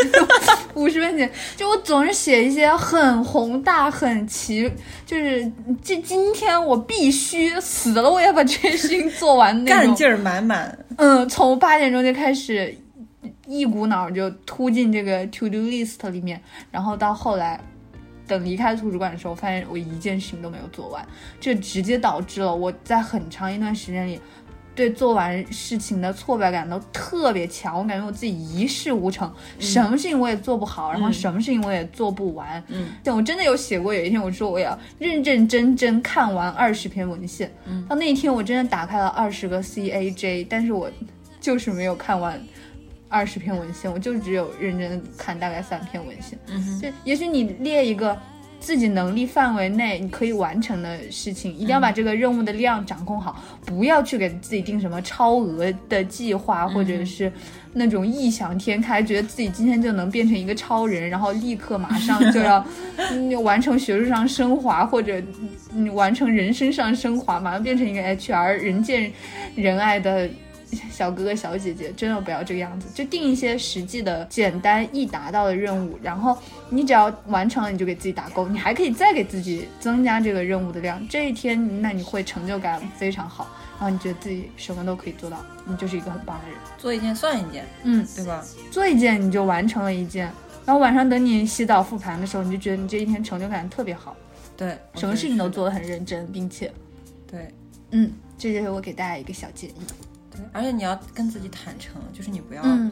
[0.73, 1.29] 五十份简。
[1.55, 4.71] 就我总是写一些很宏大、很奇，
[5.05, 5.51] 就是
[5.83, 9.85] 这今天我必须死了，我也把这些事情做完那种。
[9.87, 12.75] 干劲儿满满，嗯，从八点钟就开始，
[13.47, 16.41] 一股脑儿就突进这个 to do list 里面，
[16.71, 17.59] 然后到后来。
[18.33, 21.05] 等离开图书馆的时候，发现我一件事情都没有做完，
[21.39, 24.19] 这直接导致了我在很长一段时间里，
[24.75, 27.77] 对做完事情的挫败感都特别强。
[27.77, 32.63] 我感觉我自己一事无成，什么事情我也做不好，然后什么事情我也做不完。
[32.69, 37.51] 嗯，但我真的有写过，有一天我说我要认认真真看完二十篇文献。
[37.65, 40.89] 嗯，到那一天我真的打开了二十个 CAJ，但是我
[41.39, 42.41] 就是没有看完
[43.13, 46.37] 二十篇文献，我就只有认真地看大概三篇文献。
[46.47, 48.17] 嗯哼，就也许你列一个
[48.59, 57.31] 自己能力范围内你可以完成的事情，一定要把这个任务的量掌控好，不要去给自己定什么超额的计划，或者是
[57.73, 62.65] 那种异想天开，觉得自己今天就能变成一个超人，然后立刻马上就要
[63.11, 65.21] 嗯完成学术上升华，或者
[65.73, 69.11] 嗯完成人生上升华，马上变成一个 HR 人见
[69.55, 70.27] 人爱的。
[70.91, 76.37] 小哥哥、小姐姐，真的不要这个样子，就定一些实际的、简单易达到的任务，然后
[76.69, 81.05] 你只要完成了，你就给自己打勾，你还可以再给自己增加这个任务的量。
[81.07, 83.47] 这一天，那你会成就感非常好，
[83.79, 86.57] 然后你觉得自己什么都可以做到，你就是一个很棒的人。
[86.77, 88.45] 做一件算一件，嗯，对吧？
[88.69, 90.31] 做一件你就完成了一件，
[90.65, 94.15] 然后晚上等你洗澡复盘的时候，你就觉得你这一天成就感特别好，
[94.55, 95.63] 对，什么事情都做。
[95.63, 96.69] 做得很认真，并且，
[97.25, 97.47] 对
[97.91, 99.73] 嗯，这就是我给大家一个小建议。
[100.35, 102.91] 对，而且你要跟自己坦诚，就是你不要嗯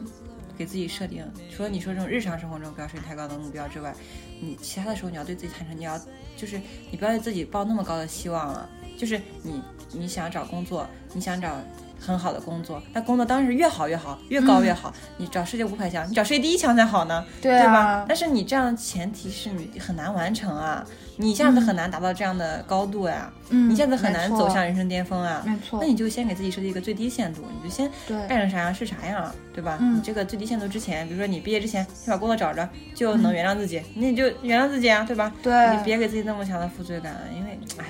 [0.56, 1.24] 给自己设定，
[1.54, 3.94] 除了你说这种日常生活中不要设定太高的目标之外，
[4.40, 5.98] 你其他的时候你要对自己坦诚，你要
[6.36, 8.68] 就是你不要对自己抱那么高的希望了。
[8.96, 11.56] 就是你你想找工作，你想找
[11.98, 14.92] 很好的工作，那工作当然是越好越好，越高越好。
[15.16, 20.84] 你找世界五百强，你找世界第一强才好呢，对对吧啊？，但是你这样的前提是你很难完成啊，
[21.16, 25.42] 你一下子很难达到这样的高度呀，嗯，你一下子很难走向人生巅峰啊。
[25.46, 29.78] 没错那你就先给自己设定一个最低限度，你就先对干成啥样是啥样，对吧？
[29.80, 35.32] 嗯你这个最低限度之前，比如说你毕业之前先把工作找着，就能原谅自己，那你就原谅自己啊，对吧？
[35.42, 37.84] 对你别给自己那么强的负罪感，因为，哎，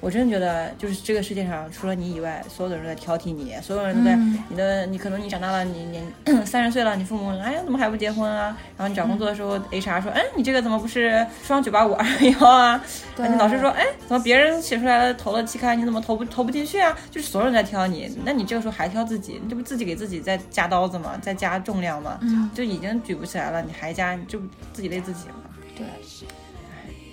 [0.00, 8.56] 我真的觉得就是这个世界上除了你以外，所有的人都在挑剔你，所有人都在、嗯你的，你可能你长大了，你你 三十岁了，你父母哎呀怎么还不结婚啊？
[8.76, 12.06] 然后你找工作的时候、HR 说，哎你这个怎么不是双九八五二
[12.40, 12.82] 幺啊？
[13.14, 16.96] 对你老师说，哎怎么别人写出来了投了期刊，你怎么投不投不进去啊？
[17.10, 21.18] 就是所有人在挑你，那你这个时候还挑自己，你这不自己给自己在加刀子吗？
[21.20, 22.18] 在加重量吗？
[22.22, 25.34] 嗯就已经举不起来了，你还加，你这不自己累自己吗？
[25.76, 25.84] 对。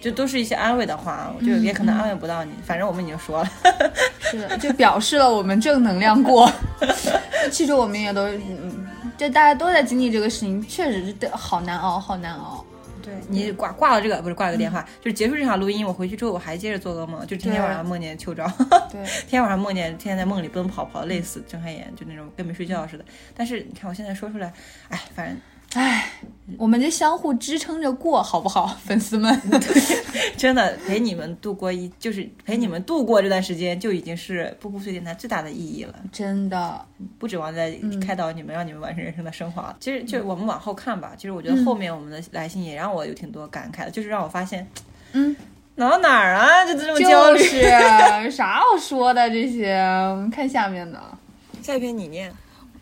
[0.08, 2.54] 就都是一些安慰的话，我觉得也可能安慰不到你。
[2.64, 3.50] 反正我们已经说了，
[4.22, 6.50] 是的，就表示了我们正能量过。
[7.52, 12.64] 其实我们也都，嗯，就大家都在经历这个事情，确实是的好难熬，好难熬。
[13.04, 18.50] 对你挂挂了这个不是挂了个电话，就是结束这场录音，我回去之后我还接着做噩梦，就天天晚上梦见秋招，
[18.90, 23.04] 对，天天晚上梦见天天在梦里奔跑，跑得累死，睁开眼就那种跟没睡觉似的。
[23.36, 24.54] 但是你看我现在说出来，
[24.88, 25.38] 哎，反正
[25.78, 26.10] 唉，
[26.58, 29.40] 我们就相互支撑着过，好不好， 粉丝们？
[30.36, 35.94] 真的陪你们度过一，就是陪你们度过这段时间，就已经是步步碎电台最大的意义了。
[36.12, 36.84] 真的，
[37.20, 39.76] 不指望再开导你们，让你们完成人生的升华。
[39.80, 44.68] 其实就我们往后看吧，其实我觉得后面我们的来信也让我有挺多感慨的，就是让我发现，
[45.12, 45.36] 嗯，
[45.76, 47.40] 哪到哪儿啊，就这么焦虑。
[47.40, 49.76] 就是 啥好说的这些，
[50.10, 51.00] 我们看下面的。
[51.62, 52.34] 下一篇你念，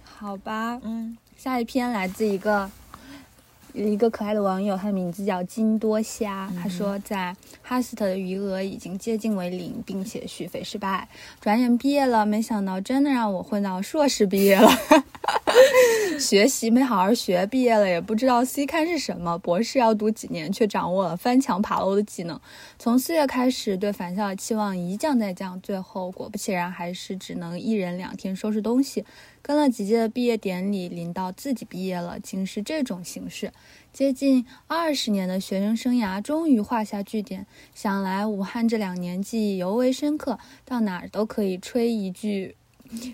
[0.04, 2.70] 好吧，嗯，下一篇来自一个
[3.76, 6.50] 一个可爱的网友，他的名字叫金多虾。
[6.64, 7.36] 他说，在
[7.68, 11.10] 哈斯特的余额已经接近为零，并且续费失败。
[11.42, 14.70] 转眼毕业了，没想到真的让我混到硕士毕业了。
[16.20, 22.40] 学习没好好学，毕业了也不知道 C 刊是什么，博士要读几年，却掌握了翻墙爬楼的技能。
[22.78, 29.04] 从四月开始，对返校的期望一降再降，最后果不其然，还是只能一人两天收拾东西。
[29.42, 33.52] 跟了几届的毕业典礼，临到自己毕业了，竟是这种形式。
[33.96, 42.58] 接近二十年的学生生涯终于画下句点，想来武汉这两年记忆尤为深刻，到哪儿都可以吹一句。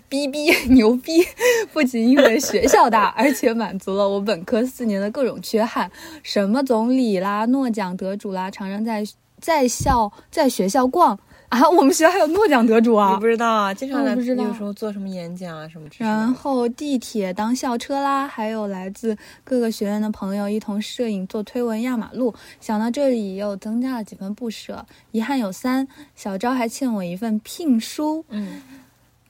[0.08, 1.24] 逼逼牛逼！
[1.72, 5.88] 不仅因为学校大，而且满足了我本科四年的各种缺憾，
[6.24, 9.04] 什么总理啦、诺奖得主啦，常常在
[9.38, 11.16] 在校在学校逛
[11.58, 11.68] 啊。
[11.70, 13.26] 我们学校还有诺奖得主啊我不！
[13.26, 13.74] 知道啊？
[13.74, 16.12] 经常来不知道有时候做什么演讲啊什么之类的。
[16.14, 22.34] 然后地铁当校车啦，还有来自各个学院的朋友一同摄影做推文压马路。
[22.60, 24.84] 想到这里，又增加了几分不舍。
[25.10, 28.62] 遗憾有三，小昭还欠我一份聘书，嗯，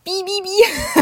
[0.05, 0.49] 哔哔哔，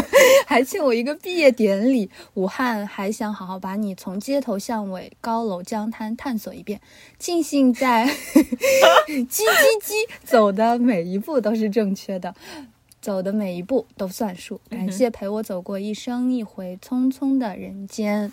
[0.45, 2.09] 还欠我一个毕业典礼。
[2.35, 6.79] 武汉还想好好把你从街头巷尾、高楼江滩探索一遍。
[7.17, 8.05] 庆幸在
[9.07, 9.43] 叽叽
[9.81, 12.33] 叽走的每一步都是正确的。
[13.01, 18.31] 走的每一步都算数，感谢陪我走过一生一回匆匆的人间。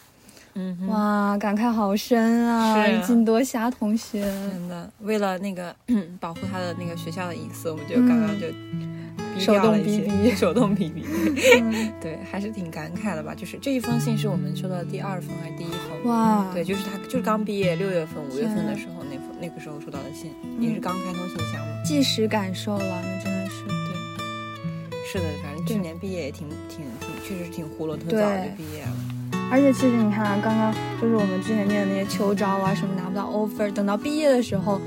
[0.52, 2.84] 嗯，哇，感慨好深啊！
[2.84, 5.74] 是啊金多霞同学，真的，为了那个
[6.20, 9.07] 保护他的那个学校的隐私，我们就刚刚就嗯
[9.38, 11.04] 手动逼逼手动逼逼。
[11.60, 13.34] 嗯 对，还是挺感慨的吧。
[13.34, 16.10] 就是这一封信是我们收到的第二封还是第一封？
[16.10, 21.82] 哇，对，就是他就是刚毕业六月份、五月份的时候那封那个时候收到的信，也是刚开通信箱嘛。
[21.84, 25.10] 即时感受了，那真的是对。
[25.10, 28.96] 是的，反正去年毕业也挺挺挺，确实挺囫囵，特对早就毕业了。
[29.50, 34.78] 而且其实你看啊，刚刚就是我们之前念的那些秋招啊，什么拿不到 offer，等到毕业的时候，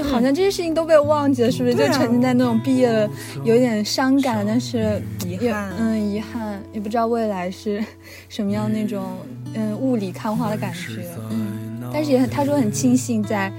[0.00, 1.76] 好像这些事情都被忘记了，是不是？
[1.82, 3.10] 啊就沉浸在那种毕业的
[3.42, 7.84] 有点伤感，但是遗憾嗯遗憾，也不知道未来是
[8.28, 9.18] 什么样那种
[9.54, 11.04] 嗯雾里看花的感觉。
[11.30, 13.52] 嗯，但是也很他说很庆幸在。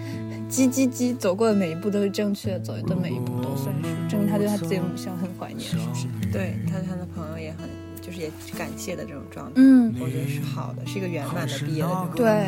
[0.49, 6.05] 叽叽叽，走过的每一步都是正确的，走的每一步都算数，证明他对他自己的母校很怀念，是不是？
[6.31, 7.67] 对他他的朋友也很，
[7.99, 12.09] 就是也感谢的这种状态，嗯，我觉得是好的，是一个圆满的毕业的这种。
[12.15, 12.47] 对，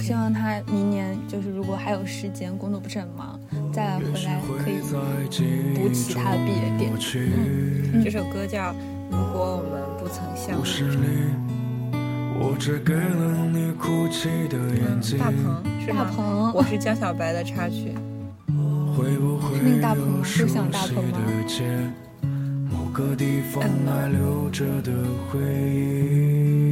[0.00, 3.38] 希望他明年就是如果还有时间，工作不是很忙，
[3.72, 4.80] 再回来可以
[5.74, 7.00] 补起他的毕业典礼。
[7.92, 8.72] 嗯，这首歌叫
[9.10, 10.62] 《如果我们不曾相遇》。
[12.42, 15.18] 我只给了你哭泣的眼睛。
[15.18, 16.04] 大鹏是大？
[16.04, 17.92] 鹏，我是江小白的插曲。
[18.96, 21.90] 会不会是那个大鹏吗有就像大鹏吗熟悉的街
[22.70, 24.90] 某个地方还留着的
[25.30, 26.69] 回忆。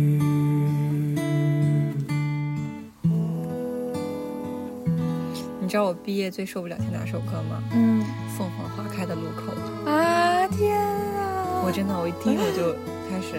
[5.69, 7.63] 你知道我毕业最受不了听哪首歌吗？
[7.75, 8.03] 嗯
[8.39, 9.53] 凤凰花开的路口。
[9.87, 11.61] 啊天啊！
[11.63, 12.73] 我真的，我一听我就
[13.11, 13.39] 开始，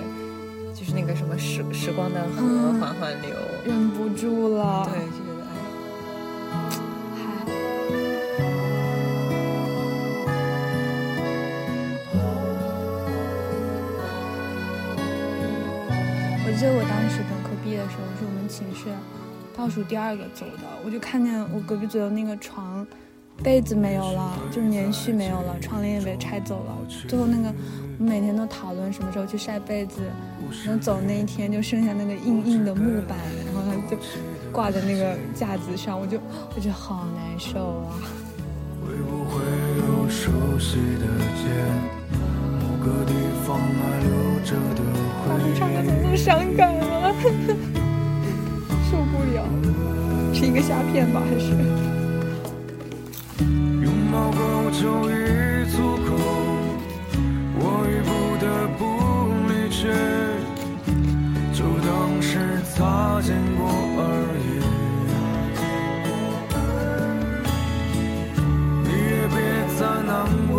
[0.75, 3.31] 就是那个什么时时光的河嗯缓缓流。
[3.65, 4.85] 忍不住了。
[4.85, 5.57] 对，就觉得哎，
[7.17, 7.19] 嗨，
[16.45, 18.85] 我记得我当时本科毕业的时候，是我们寝室
[19.59, 22.87] 倒数第二个走的，我就看见我隔壁左右那个床。
[23.43, 26.77] 被子没有了，就是棉絮没有了，窗帘也被拆走了。
[27.07, 27.53] 最后那个，
[27.97, 30.01] 我们每天都讨论什么时候去晒被子，
[30.65, 33.97] 然后走那一天就剩下那个硬硬的木板，然后它就
[34.51, 36.19] 挂在那个架子上，我就
[36.55, 37.95] 我觉得好难受啊。
[38.85, 39.41] 会不会
[39.87, 41.05] 有熟悉的
[41.39, 41.47] 街，
[42.59, 43.13] 某个地
[43.45, 44.09] 方还留
[44.43, 44.83] 着的
[45.23, 47.78] 回他们唱的怎么那么伤感啊？
[50.39, 51.19] 是一个虾片吧？
[51.19, 51.51] 还是？
[53.83, 54.39] 拥抱过
[54.71, 55.13] 就已
[55.69, 56.15] 足够，
[57.59, 58.47] 我已不得
[58.77, 58.81] 不
[59.49, 59.91] 离去，
[61.51, 61.89] 就当
[62.21, 62.39] 是
[62.73, 63.67] 擦肩过
[63.99, 64.01] 而
[64.39, 64.47] 已。
[68.85, 69.37] 你也别
[69.77, 70.15] 再难
[70.49, 70.55] 过，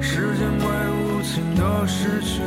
[0.00, 0.66] 时间会
[0.98, 2.42] 无情的逝去，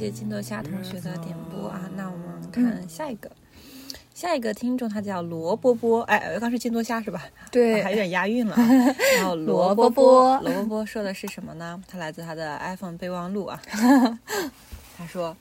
[0.00, 1.86] 谢谢金多虾同学的点播啊。
[1.94, 3.30] 那我们看下一个，
[4.14, 7.22] 下一个听众他叫罗波波，哎，刚是金多虾是吧？
[7.52, 8.56] 对还有点押韵了。
[9.18, 11.78] 然后罗波波罗波波说的是什么呢？
[11.86, 13.60] 他来自他的 iPhone 备忘录啊。
[14.96, 15.36] 他说。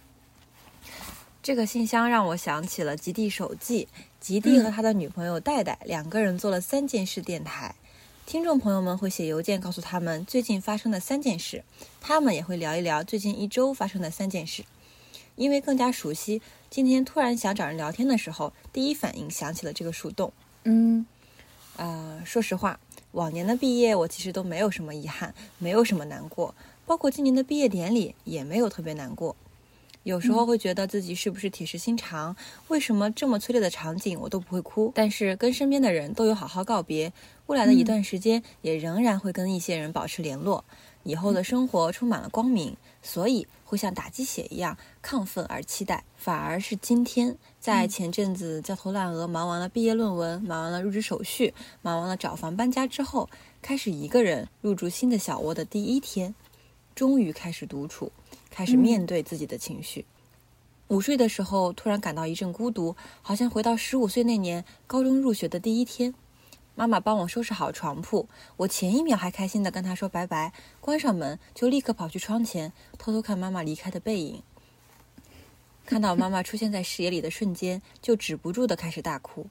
[1.41, 3.87] 这个信箱让我想起了极地手记，
[4.19, 7.73] 极地和他的女朋友戴戴两个人做了三件事电台。
[8.29, 11.63] 听众朋友们会写邮件告诉他们最近发生的三件事，
[11.99, 14.63] 他们也会聊一聊最近一周发生的三件事。
[15.35, 20.31] 因为更加熟悉，今天突然想找人聊天的时候，第一反应想起了这个树洞。
[20.65, 21.07] 嗯
[21.77, 22.79] 呃，说实话，
[23.13, 26.53] 往年的毕业我其实都没有什么遗憾，没有什么难过，
[26.85, 29.35] 包括今年的毕业典礼也没有特别难过。
[30.03, 32.35] 有时候会觉得自己是不是铁石心肠？
[32.67, 34.91] 为什么这么催泪的场景我都不会哭？
[34.93, 37.11] 但是跟身边的人都有好好告别，
[37.49, 40.63] 未来的一段时间也仍然会跟一些人保持联络。
[41.01, 46.03] 以后的生活充满了光明，所以会像打鸡血一样亢奋而期待。
[46.15, 53.27] 反而是今天，在前阵子焦头烂额忙完了毕业论文，忙完了入职手续，忙完了找房搬家之后，
[53.63, 56.35] 开始一个人入住新的小窝的第一天，
[56.93, 58.11] 终于开始独处，
[58.51, 60.05] 开始面对自己的情绪。
[60.89, 66.13] 午睡的时候，突然感到一阵孤独，好像回到十五岁那年高中入学的第一天。
[66.79, 74.41] 妈妈帮我收拾好床铺，我前一秒还开心地跟她说拜拜，关上门就立刻跑去窗前，偷偷看妈妈离开的背影。
[75.85, 79.47] 看到妈妈出现在视野里的瞬间，就止不住地开始大哭。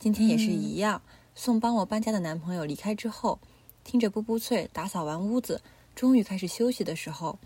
[0.00, 1.00] 今天也是一样，
[1.36, 3.38] 送帮我搬家的男朋友离开之后，
[3.84, 5.62] 听着布布脆打扫完屋子，
[5.94, 7.38] 终于开始休息的时候，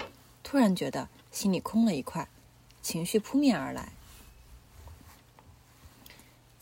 [0.42, 2.26] 突然觉得心里空了一块，
[2.80, 3.92] 情绪扑面而来。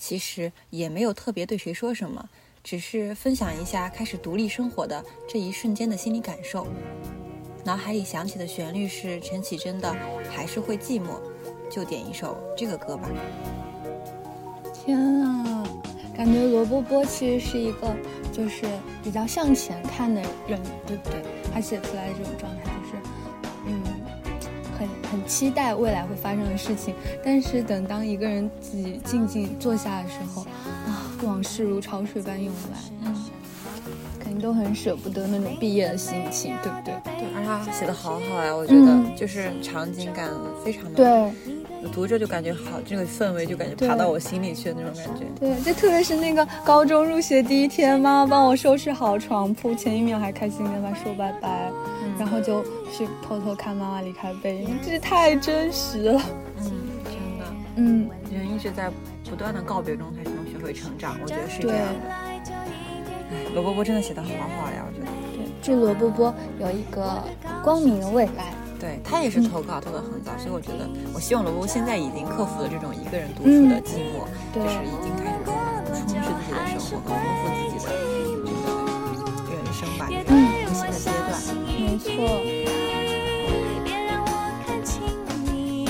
[0.07, 2.28] 其实也没有特别对谁说什么，
[2.62, 6.64] 只是分享一下开始独立生活的这一瞬间的心理感受。
[7.64, 9.88] 脑海里响起的旋律是陈绮贞的
[10.30, 11.07] 《还是会寂寞》，
[11.68, 13.11] 就点一首这个歌吧。
[14.72, 15.66] 天啊，
[16.16, 17.92] 感觉罗波波其实是一个
[18.32, 18.64] 就是
[19.02, 21.20] 比较向前看的人，对不对？
[21.52, 22.70] 他写出来的这种状态，
[24.87, 30.43] 很很期待未来会发生的事情，但是等当一个人自己静静坐下的时候，
[30.87, 33.14] 啊，往事如潮水般涌来，嗯，
[34.18, 36.95] 肯定都很舍不得那种毕业的心情，对不对？
[37.05, 40.30] 对，而且他写的好好呀，我觉得嗯就是场景感
[40.64, 41.32] 非常的，对。
[41.93, 45.24] 读着就感觉好，这个氛围就感觉爬到我心里去的那种感觉。
[45.39, 51.70] 对，就特别是那个高中入学第一天，妈妈帮我收拾好床铺，前一秒还开心跟她说拜拜，
[52.18, 52.62] 然后就
[52.92, 56.22] 去偷偷看妈妈离开背影，这是太真实了。
[56.58, 56.72] 嗯，
[57.04, 57.44] 真的，
[57.76, 58.90] 嗯，人一直在
[59.28, 62.10] 不断的告别中才能学会成长，我觉得是这样的。
[62.12, 62.40] 哎，
[63.54, 65.06] 罗伯伯真的写的好好呀，我觉得。
[65.36, 67.22] 对，祝罗伯伯有一个
[67.62, 68.52] 光明的未来。
[68.78, 77.88] 对他也是投稿投的很早，所以我觉得，我希望罗伯伯现在已经克服了这种一个人独处的寂寞，对就是已经开始充实自己的生活，更丰富自己的
[81.97, 82.12] 没错，
[83.82, 84.28] 别让我
[84.66, 85.01] 看清
[85.47, 85.88] 你，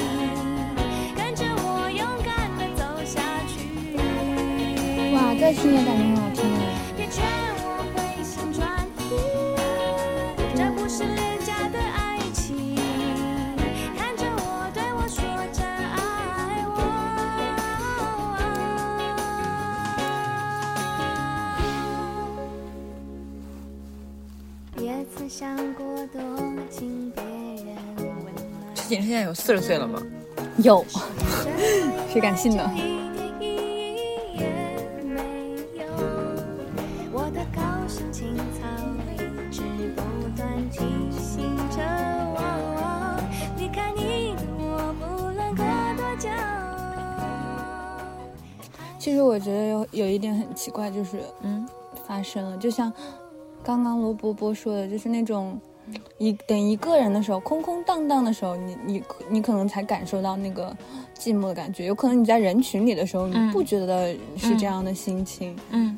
[11.45, 12.77] 这的爱情。
[13.97, 16.77] 看着我，对我说真爱我。
[24.81, 25.75] 也曾想
[28.75, 30.01] 陈绮贞现在有四十岁了吗？
[30.59, 30.85] 有，
[32.13, 32.71] 谁敢信呢？
[48.99, 51.65] 其实我觉得有有一点很奇怪，就是嗯，
[52.07, 52.93] 发生了，就像
[53.63, 55.61] 刚刚罗伯伯说的，就是那种
[56.19, 60.75] 一等一个人的时候，空空荡荡的时候，你你你可能才感受到那个
[61.19, 61.87] 寂寞的感觉。
[61.87, 63.53] 有可能你在人群里的时候，你嗯。
[63.53, 65.97] 不觉得是这样的心情，嗯，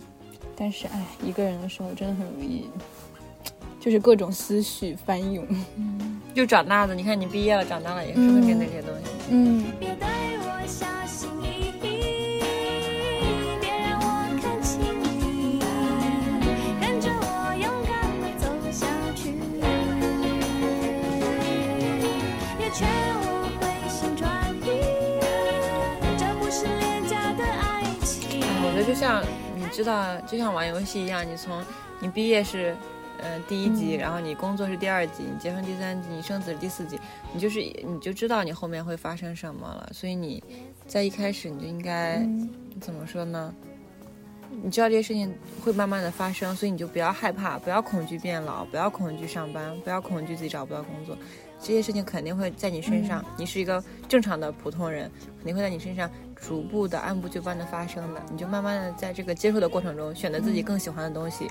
[0.54, 2.66] 但是哎，一个人的时候真的很容易，
[3.80, 5.46] 就是各种思绪翻涌。
[6.34, 9.10] 就长大了，你看你毕业了，长大了也是会面对这些东西。
[9.30, 9.94] 嗯，别
[28.98, 29.22] 像
[29.54, 31.62] 你知道，就像玩游戏一样，你从
[32.00, 32.74] 你毕业是，
[33.22, 36.98] 呃，第一级，然后你工作是第二级，你结婚第三级，你生子是第四级，
[37.32, 39.88] 你就是你就知道你后面会发生什么了。
[39.92, 40.42] 所以你
[40.88, 42.18] 在一开始你就应该、
[42.80, 43.54] 怎么说呢？
[44.62, 45.32] 你知道这些事情
[45.62, 51.16] 会慢慢的发生，所以你就不要害怕，不要恐惧变老，不要恐惧上班，不要恐惧自己找不到工作，
[51.60, 58.22] 这些事情肯定会在你身上你是一个正常的普通人肯定会在你身上逐步的按部就班的发生的。
[58.30, 61.50] 你就慢慢的在这个接受的过程中选择自己更喜欢的东西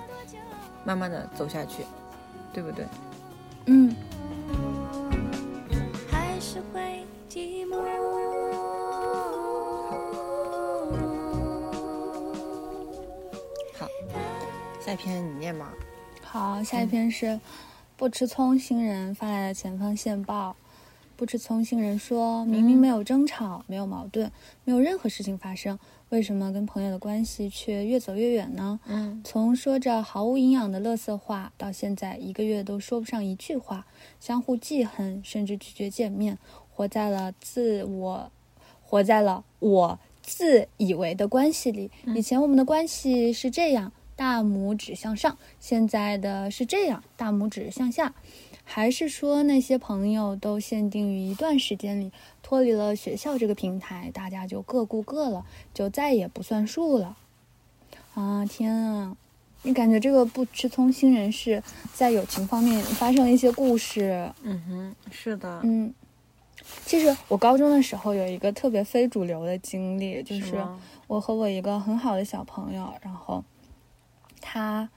[0.85, 1.83] 慢慢的走下去
[2.53, 2.85] 对不对？
[3.65, 3.93] 嗯。
[6.09, 7.77] 还是会寂寞
[13.77, 13.87] 好
[14.79, 15.73] 下一篇你念吧。
[16.23, 17.37] 好下一篇是
[17.97, 20.55] 不吃葱星人发来的前方线报。
[21.15, 24.31] 不吃葱星人说：“明明没有争吵，没有矛盾，
[24.63, 25.79] 没有任何事情发生，
[26.09, 28.79] 为什么跟朋友的关系却越走越远呢？
[28.85, 33.87] 嗯从说着毫无营养的垃圾话，到现在一个月都说不上一句话，
[34.19, 36.37] 相互记恨，甚至拒绝见面，
[36.71, 38.31] 活在了自我，
[38.83, 41.89] 活在了我自以为的关系里。
[42.13, 48.13] 以前我们的关系是这样，大拇指向上；现在的是这样，大拇指向下。
[48.65, 52.11] 还是说那些朋友都限定于一段时间里，
[52.43, 57.15] 脱离了学校这个平台，大家就各顾各了，就再也不算数了。
[58.13, 59.15] 啊天啊！
[59.63, 61.61] 你感觉这个不吃葱新人是
[61.93, 64.31] 在友情方面发生了一些故事。
[64.43, 65.93] 嗯哼，是的，嗯，
[66.85, 70.61] 其实我高中的时候有一个特别非主流的经历，就是
[71.07, 73.43] 我和我一个很好的小朋友，然后
[74.47, 74.87] 他，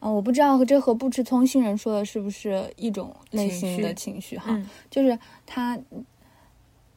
[0.00, 5.78] 嗯、我不知道这和不吃葱星人说的是不是一种类型的情绪哈，嗯就是他。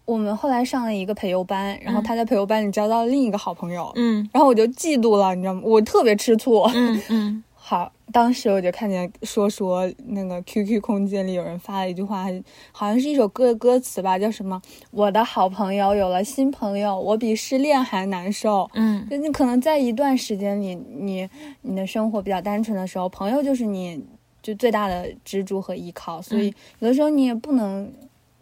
[0.06, 5.62] 我们后来上了一个培优班，然后嗯他在培优班里交到了另一个好朋友，嗯然后我就嫉妒了，你知道吗？
[5.64, 6.62] 我特别吃醋。
[6.76, 7.44] 嗯嗯
[7.74, 12.28] 好，当时我就看见说说那个 QQ 空间里有人发了一句话，
[12.72, 14.62] 好像是一首歌的歌词吧，叫什么？
[14.92, 18.70] 我的好朋友有了新朋友，我比失恋还难受。
[18.76, 21.28] 嗯就你可能在一段时间里，你
[21.62, 24.06] 你的生活比较单纯的时候，朋友就是你
[24.44, 27.92] 就最大的支柱和依靠，所以有的时候你也不能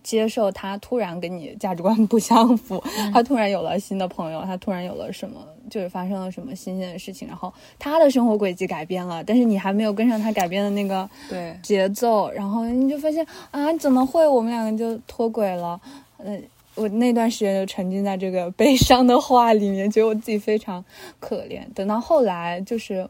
[0.04, 2.84] 接受他突然跟你价值观不相符，
[3.14, 5.40] 他突然有了新的朋友，他突然有了什么，
[5.70, 15.80] 就是发生了什么新鲜的事情，然后他的生活轨迹改变了，但是你还没有跟上他改变的那个对，节奏，然后你就发现啊，怎么会我们两个就脱轨了？
[16.24, 16.42] 嗯、
[16.76, 20.84] 我那段时间就沉浸在这个悲伤的话里面，觉得我自己非常
[21.20, 21.62] 可怜。
[21.74, 23.08] 等到后来，就是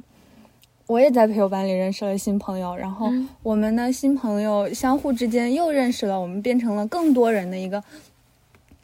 [0.91, 7.81] 我也在培优班里认识了新朋友，然后嗯我们的新朋友相互之间又认识了，我们变成了更多人的一个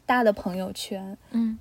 [0.06, 1.14] 大的朋友圈。
[1.32, 1.58] 嗯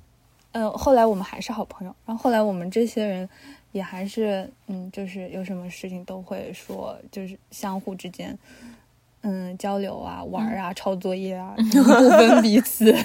[0.53, 3.27] 呃，后来我们还是好朋友，然后后来我们这些人
[3.73, 8.35] 也还是，嗯，就是有什么事情都会说，就是相互之间，
[9.23, 12.95] 嗯，交流啊、玩儿啊、抄作业啊， 不分彼此。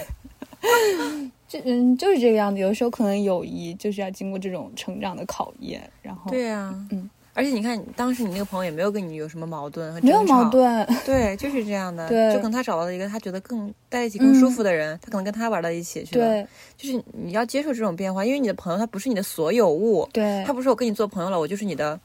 [1.48, 2.60] 就嗯，就是这个样子。
[2.60, 7.10] 有的时候可能友谊就是要经过这种成长的考验，然后对呀，嗯。
[7.34, 10.86] 而且你看，当时你那个朋友也没有跟你有什么矛盾和没有矛，盾。
[11.06, 12.06] 对，就是这样的。
[12.08, 16.26] 对就可能他找到了一个他觉得更在一起更舒服的人，他可能跟他玩到一起去了。
[16.26, 21.98] 对就是你要接受这种变化，因为你的朋友他不是你的所有物，对他不是我跟你做朋友了，我就是你的。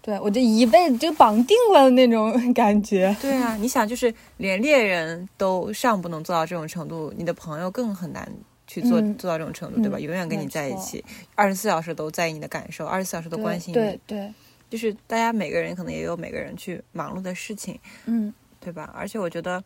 [0.00, 3.16] 对，我就一辈子就绑定了那种感觉。
[3.20, 8.30] 对啊，你想，就是连猎人都尚不能做到这种程度，你的朋友更很难。
[8.64, 9.98] 去做、嗯做到这种程度，对吧？
[9.98, 11.04] 嗯永远跟你在一起，
[11.34, 13.74] 二十四小时都在意你的感受，二十四小时都关心你。
[13.74, 14.32] 对对，
[14.72, 18.90] 就是大家每个人可能也有每个人去忙碌的事情，嗯对吧？
[18.96, 19.62] 而且我觉得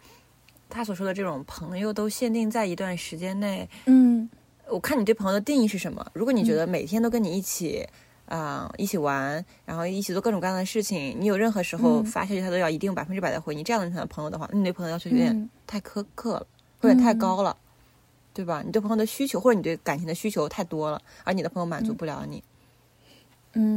[0.68, 4.28] 他所说的这种朋友都限定在一段时间内，嗯
[4.66, 6.04] 我看你对朋友的定义是什么。
[6.12, 7.86] 如果你觉得每天都跟你一起，
[8.26, 16.46] 啊、一起玩，然后一起做各种各样的事情，你有任何时候嗯发消息他都要一定百分之百的回你，这样的朋友的话，那你对朋友要求有点嗯太苛刻了，
[16.80, 17.56] 有点太嗯高了。
[18.34, 18.62] 对吧？
[18.66, 22.36] 你对朋友的需求，或者你对感情的需求太多了，而你的朋友满足嗯不了你。
[22.36, 22.42] 嗯，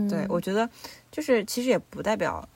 [0.10, 0.70] 对，我觉得
[1.12, 2.48] 就是其实也不代表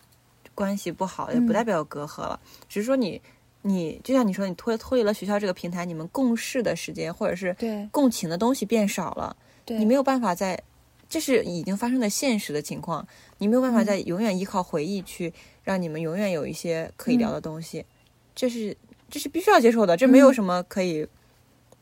[0.53, 1.53] 关系不好，也不嗯。
[1.53, 3.21] 代表有隔阂了，只是说你
[3.61, 7.87] 你就像你说，你脱脱离了学校这个平台，你们共事的时间或者是对。
[7.91, 10.61] 共情的东西变少了，对，你没有办法在。
[11.09, 13.07] 这是已经发生的现实的情况，
[13.37, 13.85] 你没有办法嗯。
[13.85, 15.31] 再永远依靠回忆去
[15.63, 17.33] 让你们永远有一些可以聊嗯。
[17.33, 17.85] 的东西，
[18.33, 18.75] 这是
[19.11, 20.33] 这是必须要接受的，这没有嗯。
[20.33, 21.07] 什么可以，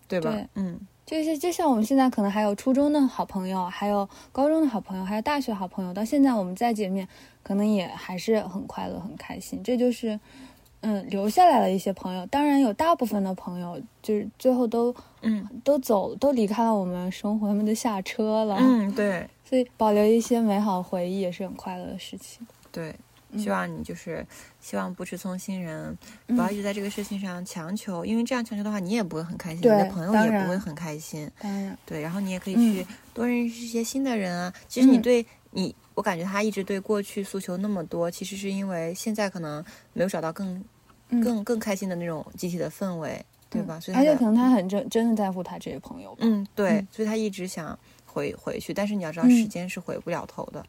[0.10, 0.32] 对吧？
[0.32, 0.48] 对。
[0.56, 0.78] 嗯，
[1.12, 7.06] 就是就像我们现在可能还有初中的好朋友，还有高中的好朋友，还有大学好朋友，到现在我们再见面，
[7.44, 9.62] 可能也还是很快乐、很开心。
[9.62, 10.18] 这就是，
[10.80, 12.26] 嗯，留下来了一些朋友。
[12.28, 18.56] 当然，有大部分的朋友就是最后都嗯都走，都离开了我们生活，他们都下车了。
[18.58, 22.48] 嗯，对所以保留一些美好回忆也是很快乐的事情。
[22.72, 22.98] 对，嗯
[23.38, 24.26] 希望你就是
[24.60, 31.30] 希望不吃葱新人，不嗯要一直在这个事情上强求，因为这样强求的话，你也不会很开心，你的朋友也不会很开心。
[31.86, 34.54] 对，然后你也可以嗯去多认识一些新的人啊。
[34.68, 39.64] 其实你嗯对你，我感觉他一直对过去诉求那么多，其实是因为现在可能
[39.94, 40.64] 没有找到更
[41.10, 43.80] 嗯更更开心的那种集体的氛围，对吧？
[43.80, 46.18] 所以的而且可能他很真真的在乎他这些朋友吧。
[46.22, 50.66] 嗯，对，嗯所以他一直想回回去，但是你要知道，嗯时间是回不了头的。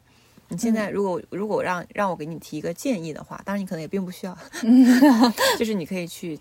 [0.49, 4.37] 你现在如果如果让让我给你提一个建议的话，当然你可能也并不需要，
[5.57, 6.39] 就是你可以去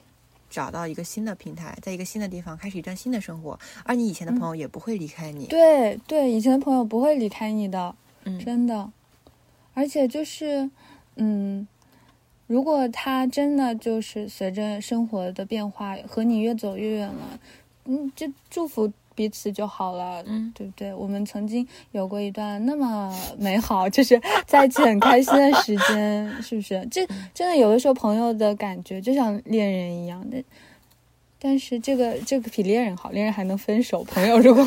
[0.50, 5.46] 找到一个新的平台，在一个新的地方开始一段新的生活，而你以前的朋友也不会离开你。
[5.46, 7.94] 对对，以前的朋友不会离开你的，
[8.24, 8.90] 嗯，真的。
[9.74, 10.68] 而且就是，
[11.16, 11.66] 嗯，
[12.46, 17.40] 如果他真的就是随着生活的变化和你越走越远了，
[17.86, 20.92] 嗯，就祝福彼此就好了，嗯对不对？
[20.94, 26.86] 我们曾经有过一段那么美好，就是在一起很开心的时间，是不是？
[26.90, 30.42] 这真的有的时候朋友的感觉就像恋人一样的。
[31.44, 34.04] 但是这个这个比恋人好，恋人还能分手。
[34.04, 34.64] 朋友如果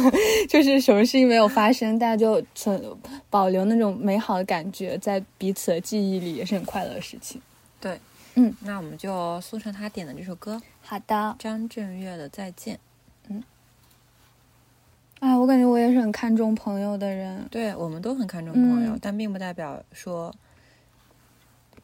[0.50, 2.84] 就是什么事情没有发生，大家就存
[3.30, 7.42] 保留那种美好的感觉在彼此的记忆里，也是很快乐的事情。
[7.80, 7.98] 对，
[8.34, 12.76] 嗯，那我们就送上他点的这首歌，好的，张震岳的《再见》。
[15.26, 17.44] 哎，我感觉我也是很看重朋友的人。
[17.50, 20.32] 对我们都很看重朋友，嗯但并不代表说，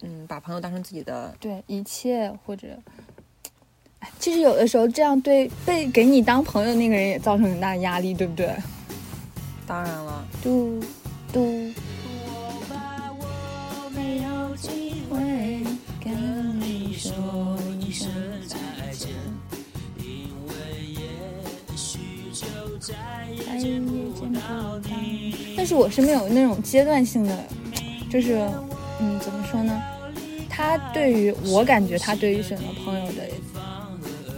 [0.02, 1.34] 嗯，把朋友当成自己的。
[1.40, 2.68] 对一切或者，
[3.98, 8.56] 哎其实有的时候这样对被给你当朋友那个人也造成很大的压力，对不对？
[9.66, 10.80] 当然了，嘟
[11.34, 15.64] 嘟，我怕我没有机会
[16.04, 18.08] 跟你说一声
[18.48, 19.10] 再见，
[22.82, 25.54] 就再也再也见不到到你。
[25.56, 27.38] 但是我是没有那种阶段性的，
[28.10, 28.42] 就是
[29.00, 29.82] 嗯，怎么说呢？
[30.50, 33.24] 他对于我感觉他对于选择朋友的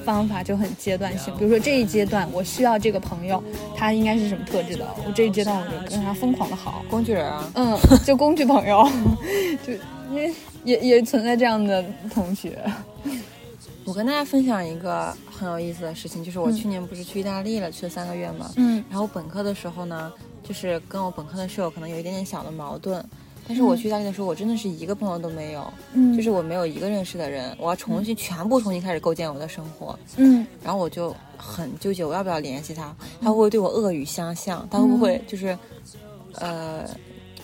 [0.05, 3.41] 方法就很阶段性，比如说这一阶段我需要这个朋友，
[3.75, 4.85] 他应该是什么特质的？
[5.07, 8.87] 我这一阶段我就跟他疯狂的好，工具人啊，嗯，就工具朋友，
[9.65, 9.73] 就
[10.11, 10.33] 因为
[10.63, 11.83] 也也存在这样的
[12.13, 12.59] 同学，
[13.85, 18.51] 我跟大家分享一个很有意思的事情，就是我去年不是去意大利了，去了三个月嘛。
[18.55, 20.11] 嗯然后本科的时候呢，
[20.43, 23.03] 就是跟我本科的室友可能有一点点小的矛盾。
[23.45, 29.99] 但是我去意大利的时候，我真的是一个朋友都没有，嗯，就是我没有一个认识的人，我要重新全部重新开始构建我的生活。
[30.15, 32.95] 嗯然后我就很纠结，我要不要联系他？
[33.19, 34.65] 他会不会对我恶语相向？
[34.71, 35.57] 他会不会就是，
[36.35, 36.87] 呃，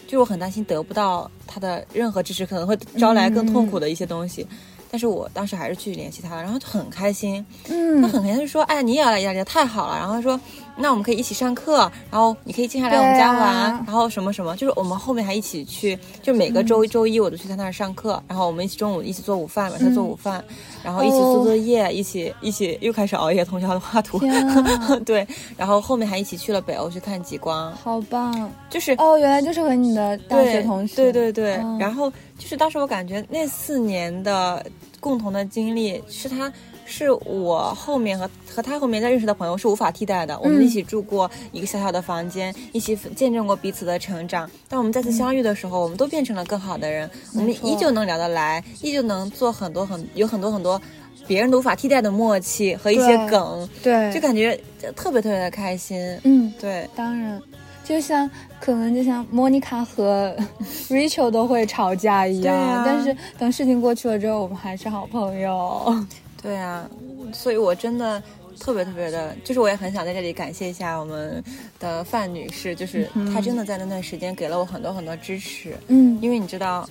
[0.06, 4.48] 就是我很担心得不到他的任何支持，可能会招来更痛苦的一些东西。
[4.92, 10.40] 但是我当时还是去联系他了，然后就很开心，嗯他嗯，很开心，就说：“哎，你也要来意大利，太好了。”然后他说
[10.82, 13.84] ：“那我们可以一起上课，然后你可以经常来我们家玩，啊。
[13.86, 20.42] 然后什么什么，就是我们后面还一起去，就每个周周一我都去他那儿上课，然后我们一起中午一起做午饭，晚上做午饭，
[20.82, 25.28] 然后一起做作业，一起一起又开始熬夜通宵的画图，啊， 对，
[25.58, 28.50] 然后后面还一起去了北欧去看极光，好棒！
[28.70, 31.78] 就是哦，原来就是和你的大学同学，对对对，嗯。
[31.78, 34.66] 然后就是当时我感觉那四年的
[35.02, 36.52] 共同的经历是他。
[36.90, 40.38] 是我后面和和他后面再认识的朋友是无法替代的。
[40.40, 44.50] 我们嗯一起住过一个小小的房间，一起见证过彼此的成长。
[44.68, 47.10] 当我们再次相遇的时候，我们都变成了更好的人。
[47.36, 50.82] 我们依旧能聊得来，依旧能做很多很有很多很多
[51.28, 54.60] 别人都无法替代的默契和一些梗，对，就感觉
[54.96, 56.20] 特别特别的开心。
[56.24, 57.40] 嗯，对，当然，
[57.84, 58.30] 就像
[58.60, 60.36] 可能就像莫妮卡和
[60.90, 66.04] Rachel 都会吵架一样，但是等事情过去了之后，我们还是好朋友。
[66.42, 66.90] 对啊，
[67.34, 68.22] 所以我真的
[68.60, 71.44] 特别特别的，就是我也很想在这里感谢一下我们
[71.80, 76.90] 的范女士，就是她真的在那段时间给了我很多很多支持，嗯因为你知道。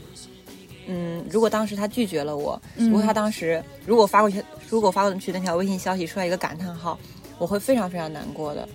[0.91, 6.99] 嗯，如果当时她拒绝了我，嗯如果她当时如果发过去，如果发过去那条微信消息出来一个感叹号，
[7.37, 8.67] 我会非常非常难过的。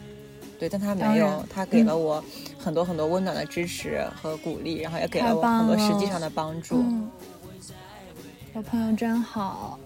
[0.59, 2.24] 对，但她没有她给了我
[2.59, 6.76] 很多很多温暖的支持和鼓励，然后也给了我很多实际上的帮助。
[6.76, 7.09] 嗯，
[8.53, 9.80] 有朋友真好，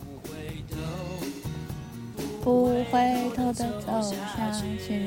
[2.47, 5.05] 不回头的走下去。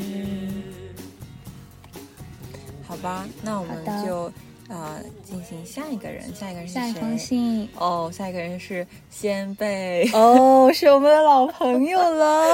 [2.87, 4.31] 好吧，那我们就
[4.69, 6.81] 呃进行下一个人，下一个人是谁？
[6.83, 12.45] 下一封信哦，下一个人是先辈，哦，是我们的老朋友了，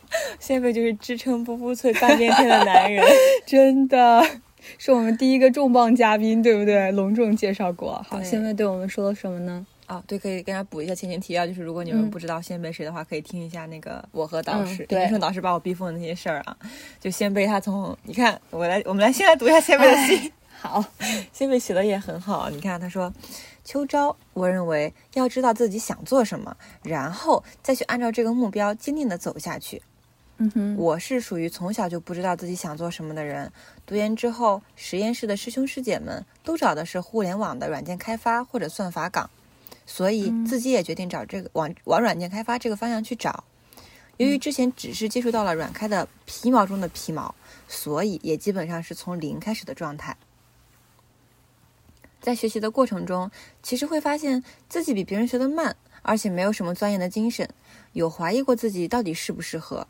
[0.38, 3.02] 先辈就是支撑不不脆半边天的男人。
[3.46, 4.22] 真的。
[4.78, 6.90] 是我们第一个重磅嘉宾，对不对？
[6.92, 8.02] 隆重介绍过。
[8.08, 9.66] 好，对现在对我们说了什么呢？
[9.86, 16.56] 哦，对，可以跟大家补一下前情提要，就是如果你们嗯不知道先辈谁的话，可以听一下那个我和导师，嗯对林生导师把我逼疯的那些事儿啊。
[17.00, 20.32] 就先辈他从你看，我来，我们来先来读一下先辈的信。
[20.60, 20.82] 好，
[21.32, 23.12] 先辈写的也很好，你看他说，
[23.62, 29.82] 秋招，我认为要知道自己想做什么，然后再去按照这个目标坚定的走下去。
[30.38, 33.52] 嗯哼，我是属于从小就不知道自己想做什么的人。
[33.86, 39.28] 读研之后，实验室的师兄师姐们都找的是互联网的软件开发或者算法岗，
[39.86, 43.44] 所以自己也决定找这个往往软件开发这个方向去找。
[44.16, 47.34] 由于之前只是接触到了软开的皮毛中的皮毛，
[47.66, 50.16] 所以也基本上是从零开始的状态。
[52.20, 53.30] 在学习的过程中，
[53.62, 57.48] 其实会发现自己比别人学得慢，而且没有什么钻研的精神，
[57.92, 59.86] 有怀疑过自己到底适不适合。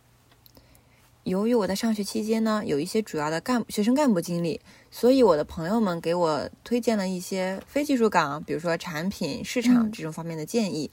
[1.24, 4.60] 由于我在上学期间呢，有一些主要的干学生干部经历，
[4.90, 10.90] 所以我的朋友们给我推荐了一些非技术岗，比如说产品、市场嗯这种方面的建议。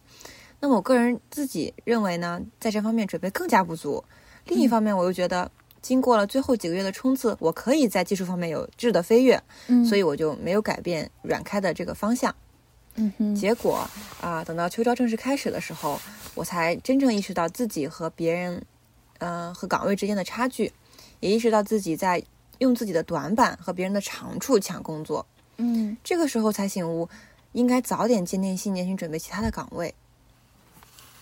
[0.62, 4.04] 那么我个人自己认为呢，在这方面准备更加不足。
[4.46, 5.52] 另一方面，我又觉得
[5.82, 12.34] 经过了最后几个月的冲刺，我可以在技术方面有质的飞跃，嗯所以我就没有改变软开的这个方向。
[12.96, 13.88] 嗯哼，结果
[14.22, 16.00] 啊、等到秋招正式开始的时候，
[16.36, 18.64] 我才真正意识到自己和别人，
[19.22, 20.74] 呃，和岗位之间的差距，
[21.20, 22.24] 也意识到自己在
[22.58, 25.24] 用自己的短板和别人的长处抢工作。
[25.58, 27.08] 嗯这个时候才醒悟，
[27.52, 29.94] 应该早点坚定信念去准备其他的岗位。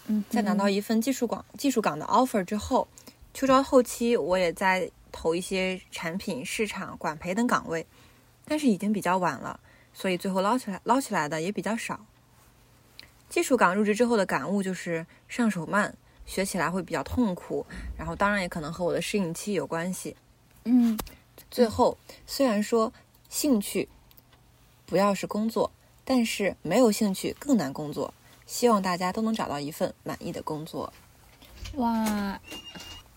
[0.07, 2.87] 嗯，在拿到一份技术岗技术岗的 offer 之后，
[3.33, 7.85] 秋招后期我也在投一些产品、市场、管培等岗位，
[8.45, 9.59] 但是已经比较晚了，
[9.93, 11.99] 所以最后捞起来捞起来的也比较少。
[13.27, 15.93] 技术岗入职之后的感悟就是上手慢，
[16.29, 17.65] 学起来会比较痛苦，
[17.97, 20.15] 然后当然也可能和我的适应期有关系。
[20.65, 20.95] 嗯
[21.49, 22.93] 最后，虽然说
[23.27, 23.89] 兴趣
[24.85, 25.71] 不要是工作，
[26.05, 28.13] 但是没有兴趣更难工作。
[28.45, 30.93] 希望大家都能找到一份满意的工作。
[31.75, 32.39] 哇，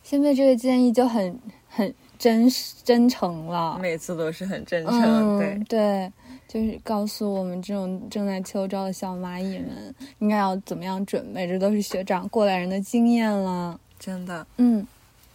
[0.03, 1.39] 现在这个建议就很
[1.69, 3.79] 很真实真诚了。
[3.79, 6.13] 每次都是很真诚嗯，对，
[6.53, 13.81] 就是告诉我们这种正在秋招的小蚂蚁们应该要怎么样准备，这都是学长过来人的经验了。
[13.99, 14.47] 真的。
[14.59, 14.87] 嗯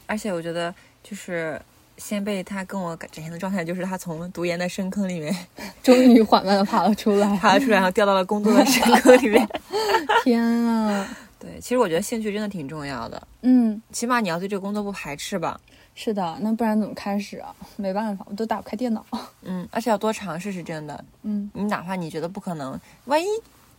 [0.06, 1.60] 而且我觉得，就是
[1.98, 5.36] 先辈他跟我展现的状态，就是他从读研的深坑里面
[5.82, 7.28] 终于缓慢的爬了出来。
[7.42, 9.50] 爬了出来，然后掉到了工作的深坑里面。
[10.24, 11.18] 天啊！
[11.40, 15.60] 对，其实我觉得兴趣真的挺重要的，嗯，起码你要对这个工作不排斥吧。
[16.00, 17.54] 是的，那不然怎么开始啊？
[17.76, 19.04] 没办法，我都打不开电脑。
[19.42, 21.04] 嗯，而且要多尝试是真的。
[21.24, 23.26] 嗯，你哪怕你觉得不可能，万一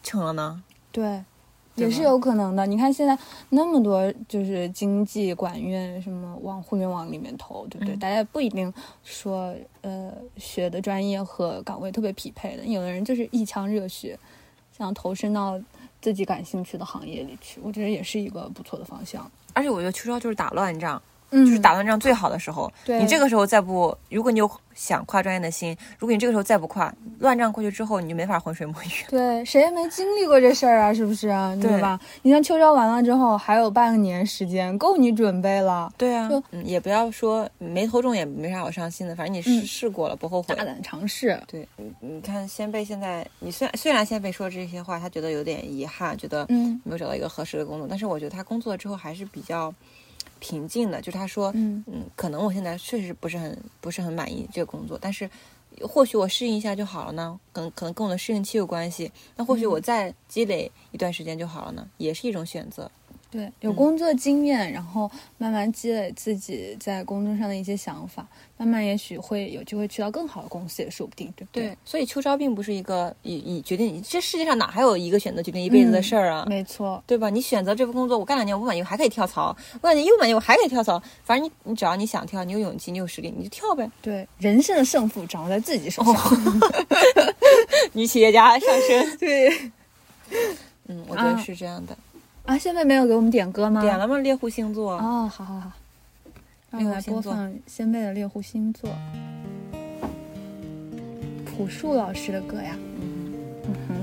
[0.02, 0.60] 成了呢？
[0.90, 1.22] 对，
[1.76, 2.66] 对也是有可能的。
[2.66, 3.16] 你看现在
[3.50, 7.94] 那么多就是经济、管院什么往互联网里面投，对不对？
[7.94, 14.18] 嗯大家不一定说呃学的专业和岗位特别匹配的，有的人就是一腔热血，
[14.76, 15.56] 想投身到
[16.02, 19.30] 自己感兴趣的行业里去，我觉得也是一个不错的方向。
[19.52, 21.00] 而且我觉得秋招就是打乱仗，
[21.30, 22.70] 嗯就是打乱仗最好的时候。
[22.84, 28.88] 对你这个时候再不，如果你有想跨专业的心，如果你这个时候再不跨，乱仗过去之后，你就没法浑水摸鱼。
[29.08, 31.54] 对，谁也没经历过这事儿啊，是不是啊？
[31.60, 31.98] 对对吧？
[32.22, 35.92] 你像秋招完了之后，还有半年时间，够你准备了。
[35.96, 36.30] 对啊
[36.64, 40.64] 也不要说没投中也没啥好伤心的，反正你试、嗯试过了，不后悔大。
[40.64, 49.74] 胆尝试，对，你你看先辈现在，你虽然虽然先辈说这些话，他觉得有点遗憾，觉得嗯没有找到一个合适的工作，但是我觉得他工作之后还是比较
[50.40, 51.00] 平静的。
[51.00, 55.28] 就他说，嗯嗯，可能我现在确实不是很不是很满意这个工作，但是
[55.82, 59.10] 或许我适应一下就好了呢，可能可能跟我的适应期有关系。
[59.36, 62.90] 那或许嗯我再积累一段时间就好了呢，也是一种选择。
[63.30, 68.26] 对，有工作经验，然后慢慢积累自己在工作上的一些想法，
[68.56, 71.68] 慢慢也许会有机会去到更好的公司，也说不定，对不对？
[71.68, 76.46] 对所以秋招并不是一个以以决定这世界上哪还有一个选择决定一辈子的事儿啊。
[76.48, 77.28] 没错，对吧？
[77.28, 81.02] 你选择这份工作，我干两年我不满意，我还可以跳槽；我感觉又不满意，我还可以跳槽。
[81.22, 83.90] 反正你你只要你想跳，你有勇气，你有实力，你就跳呗。
[84.00, 86.14] 对，人生的胜负掌握在自己手上。
[87.92, 89.50] 女企业家上身， 对
[90.86, 91.92] 嗯，我觉得是这样的。
[91.92, 91.98] 啊，
[92.56, 93.82] 现在没有给我们点歌吗？
[93.82, 94.16] 点了吗？
[94.18, 95.72] 猎户星座，哦，好好好，
[96.70, 98.90] 让我来播放先辈的猎户星座，
[101.44, 102.76] 朴树老师的歌呀。
[103.64, 103.94] 嗯哼，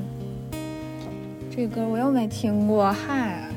[1.49, 3.49] 这歌我又没听过，嗨。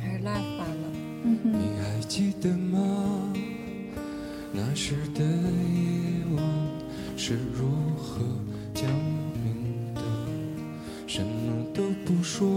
[0.00, 0.24] 还是
[1.24, 3.32] 哼，你还记得吗？
[4.52, 6.44] 那时的夜晚
[7.16, 8.22] 是如何
[8.74, 8.88] 降
[9.44, 10.00] 临的？
[11.06, 12.48] 什么都不说，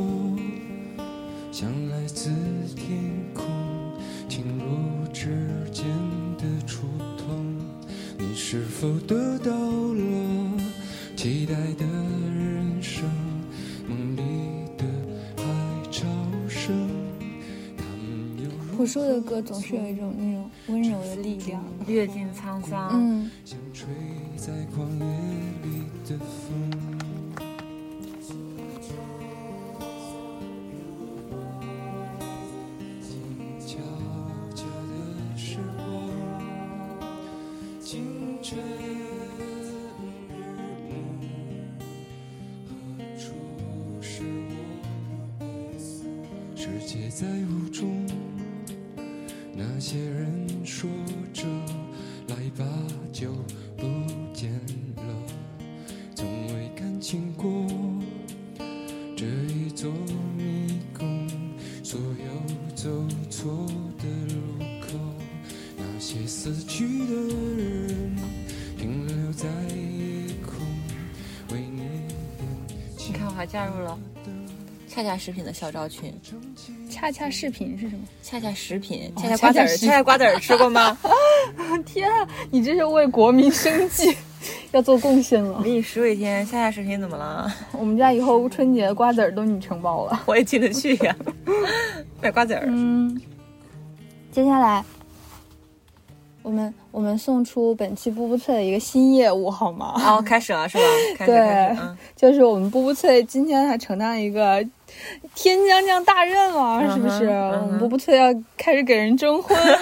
[1.51, 2.31] 像来自
[2.75, 2.97] 天
[3.33, 3.45] 空
[4.27, 5.37] 侵入指
[5.71, 5.85] 尖
[6.37, 6.87] 的触
[7.17, 7.45] 痛。
[8.17, 10.61] 你是否得到了
[11.15, 13.07] 期待的人生？
[13.87, 14.21] 梦里
[14.77, 14.85] 的
[15.37, 15.43] 海
[15.91, 16.07] 潮
[16.47, 16.89] 声，
[17.77, 20.32] 他们又如朴树的歌总是有一种那种
[20.73, 21.63] 温柔的力量。
[21.85, 23.85] 阅尽沧桑，嗯，像吹
[24.35, 25.05] 在旷野
[25.61, 26.72] 里的风。
[75.13, 76.11] 恰恰食品的小招群。
[76.89, 78.03] 恰恰视频是什么？
[78.23, 80.97] 恰恰食品，哦恰恰瓜子儿，恰恰瓜子儿吃过吗？
[81.85, 84.15] 天啊，你这是为国民生计
[84.73, 85.59] 要做贡献了。
[85.59, 87.53] 民以食为天，恰恰食品怎么了？
[87.73, 90.19] 我们家以后春节瓜子儿都你承包了。
[90.25, 91.15] 我也进得去呀，
[92.19, 92.65] 买瓜子儿。
[92.67, 93.21] 嗯，
[94.31, 94.83] 接下来
[96.43, 99.93] 我们我们送出本期布布翠的一个新业务好吗？
[100.05, 100.83] 哦，开始了是吧？
[101.17, 104.63] 开始对开始，嗯，就是我们布布翠今天还承担一个
[105.33, 107.27] 天将降大任了，嗯是不是？
[107.29, 108.25] 我们布布翠要
[108.57, 109.77] 开始给人征婚了，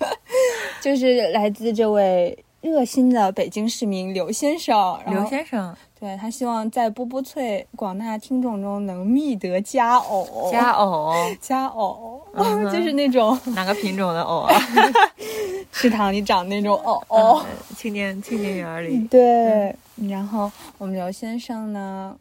[0.82, 5.74] 就是来自这位热心的北京市民刘先生，刘先生。
[5.98, 14.54] 对他希望在波波脆广大听众中能觅得佳偶，佳偶， 佳偶，嗯就是那种哪个品种的藕啊？
[15.70, 17.02] 池塘里长那种偶。
[17.08, 17.38] 偶。
[17.46, 17.46] 嗯
[17.76, 19.74] 青年青年园里，对，
[20.08, 22.16] 然后我们刘先生呢，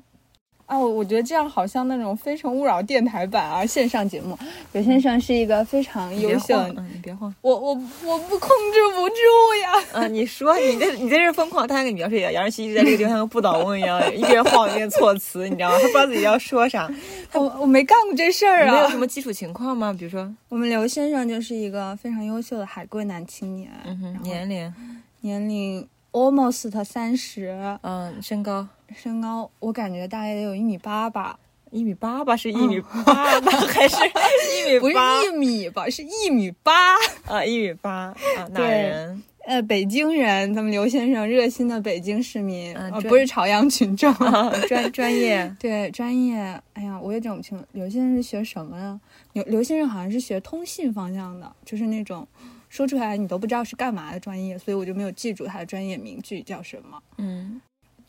[0.71, 4.37] 啊，我我觉得这样好像那种《非诚勿扰》电台版啊，线上节目。
[4.71, 7.73] 刘先生是一个非常优秀，嗯，你别晃，我我
[8.05, 9.15] 我不控制不住
[9.63, 9.83] 呀。
[9.91, 15.75] 啊，你说你这你在这疯狂，他还给你描述一下，杨世一直在这个地方像个不倒翁一样，一边晃一边措辞，你知道吗？
[15.75, 16.89] 他不知道自己要说啥，
[17.33, 18.89] 我我没干过这事儿没有啊。
[18.89, 19.93] 什么基础情况吗？
[19.99, 24.73] 比如说，我们刘先生就是一个非常优秀的海归男青年，嗯哼，年龄，
[25.19, 28.65] 年龄 almost 三十，嗯，身高。
[28.95, 31.37] 身高我感觉大概得有一米八吧，
[31.71, 34.95] 一米八吧，是一米八吧， 还是一米不是？
[34.95, 36.95] 一米吧，是一米八。
[37.25, 38.15] 啊，一米八啊，
[38.51, 39.23] 哪人？
[39.43, 44.13] 呃，北京人，咱们刘先生热心的北京市民，呃，啊专不是朝阳群众。
[44.13, 46.37] 啊，专专业， 对，专业，
[46.73, 48.99] 哎呀，我也整不清刘先生是学什么呀？
[49.33, 52.27] 刘刘先生好像是学通信方向的，就是那种
[52.69, 57.01] 说出来你都不知道是干嘛的专业，所以我就没有记住他的专业名句叫什么。
[57.17, 57.59] 嗯，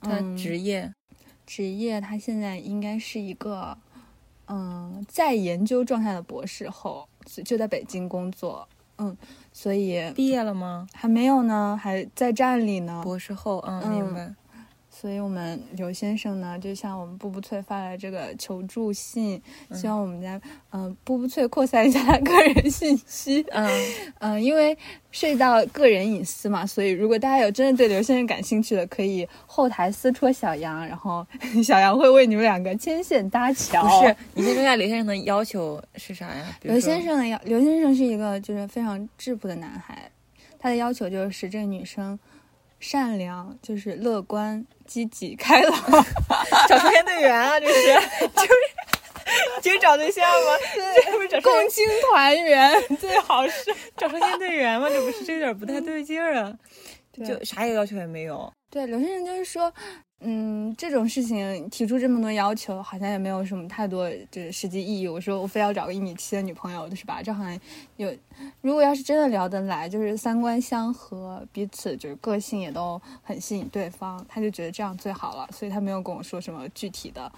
[0.03, 0.93] 他嗯职业，
[1.47, 3.77] 职业，他现在应该是一个，
[4.49, 7.09] 嗯，在研究状态的博士后，
[7.45, 9.17] 就在北京工作，嗯，
[9.53, 10.87] 所以毕业了吗？
[10.93, 13.01] 还没有呢，还在站里呢。
[13.05, 14.35] 博士后，嗯，嗯明白。
[15.03, 19.43] 所以我们刘先生呢，就向我们布布翠发来这个求助信，
[19.73, 20.41] 希望我们家
[20.71, 23.45] 嗯、呃步步脆扩散一下他个人信息。
[23.51, 23.69] 嗯，
[24.21, 24.79] 嗯、 因为
[25.11, 31.27] 涉及到个人隐私嘛，所以如果大家有真的对刘先生感兴趣的，可以后台私戳小杨，然后
[31.65, 33.83] 小杨会为你们两个牵线搭桥。
[33.83, 36.47] 不是，你先说一下刘先生的要求是啥呀？
[36.63, 40.09] 刘先，生的要，刘先生是一个就是非常质朴的男孩，
[40.61, 42.17] 他的要求就是使这个女生
[42.83, 45.73] 善良，就是乐观、积极、开朗。
[46.69, 47.95] 找少先队员啊，这是，
[48.29, 48.53] 就是。
[49.63, 50.59] 就是找对象吗？
[51.31, 52.71] 这不共青团员
[53.01, 53.73] 最好是。
[53.97, 54.89] 找少先队员吗？
[54.91, 56.53] 这不是，这有点不太对劲儿啊！
[57.25, 58.53] 就啥也要求也没有。
[58.69, 59.73] 对，刘先生就是说，
[60.25, 65.09] 嗯，这种事情提出这么多要求，好像也没有什么太多就是实际意义。
[65.09, 67.23] 我说我非要找个一米七的女朋友，是吧？
[67.23, 67.59] 这好像
[67.97, 68.13] 有，
[68.61, 75.49] 如果要是真的聊得来，就是三观相合，彼此就是个性也都很吸引对方，他就觉得这样最好了。
[75.53, 77.31] 所以他没有跟我说什么具体的，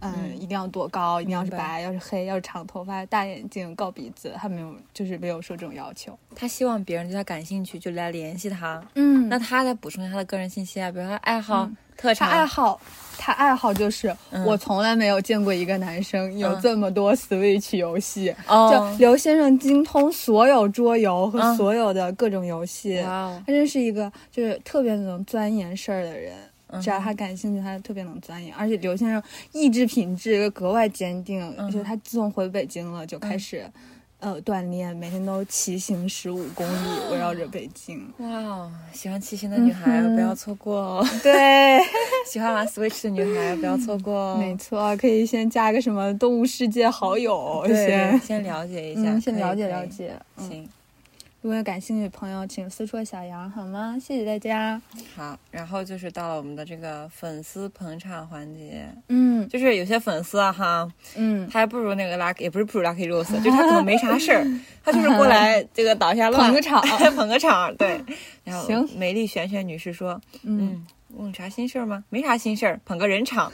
[0.00, 6.18] 嗯，嗯一定要多高，一定要是白白，要是黑，要是长头发、大眼睛、高鼻子，他没有，就是没有说这种要求。
[6.34, 8.82] 他希望别人对他感兴趣，就来联系他。
[8.94, 11.70] 嗯那他再补充一下他的个人信息啊，比如说他爱好、
[12.00, 12.80] 特长、爱好，
[13.18, 18.34] 他爱好就是、嗯我从来没有见过一个男生有嗯这么多 Switch 游戏。
[18.46, 26.32] 哦就刘先生精通所有桌游和嗯所有的各种游戏，他真是一个就是特别能钻研事儿的人。
[26.72, 28.54] 嗯只要他感兴趣，他特别能钻研。
[28.54, 29.20] 而且刘先生
[29.50, 33.68] 意志品质格外坚定，嗯就是他自从回北京了，就开始、
[34.20, 38.06] 呃锻炼，每天都骑行十五公里，围绕着北京。
[38.18, 41.80] 哇哦，喜欢骑行的女孩、嗯不要错过哦，对，
[42.30, 44.36] 喜欢玩 Switch 的女孩不要错过哦。
[44.38, 50.12] 没错，可以先加个什么动物世界好友，先先了解一下，嗯，先了解了解。
[50.36, 50.68] 嗯，行，
[51.42, 53.96] 如果有感兴趣的朋友，请私戳小杨好吗？
[53.98, 54.80] 谢谢大家。
[55.16, 60.86] 好，然后就是到了我们的这个粉丝捧场环节，嗯就是有些粉丝啊哈，
[61.16, 64.44] 嗯，他还不如那个 Lucky，也不是不如 Lucky Rose，就是他可能没啥事儿，
[64.84, 66.82] 他就是过来这个倒一下乱，捧个场
[67.16, 67.98] 捧个场，对。
[68.44, 72.04] 然后行美丽璇璇女士说，嗯，嗯，问啥心事儿吗？
[72.10, 73.50] 没啥心事儿，捧个人场。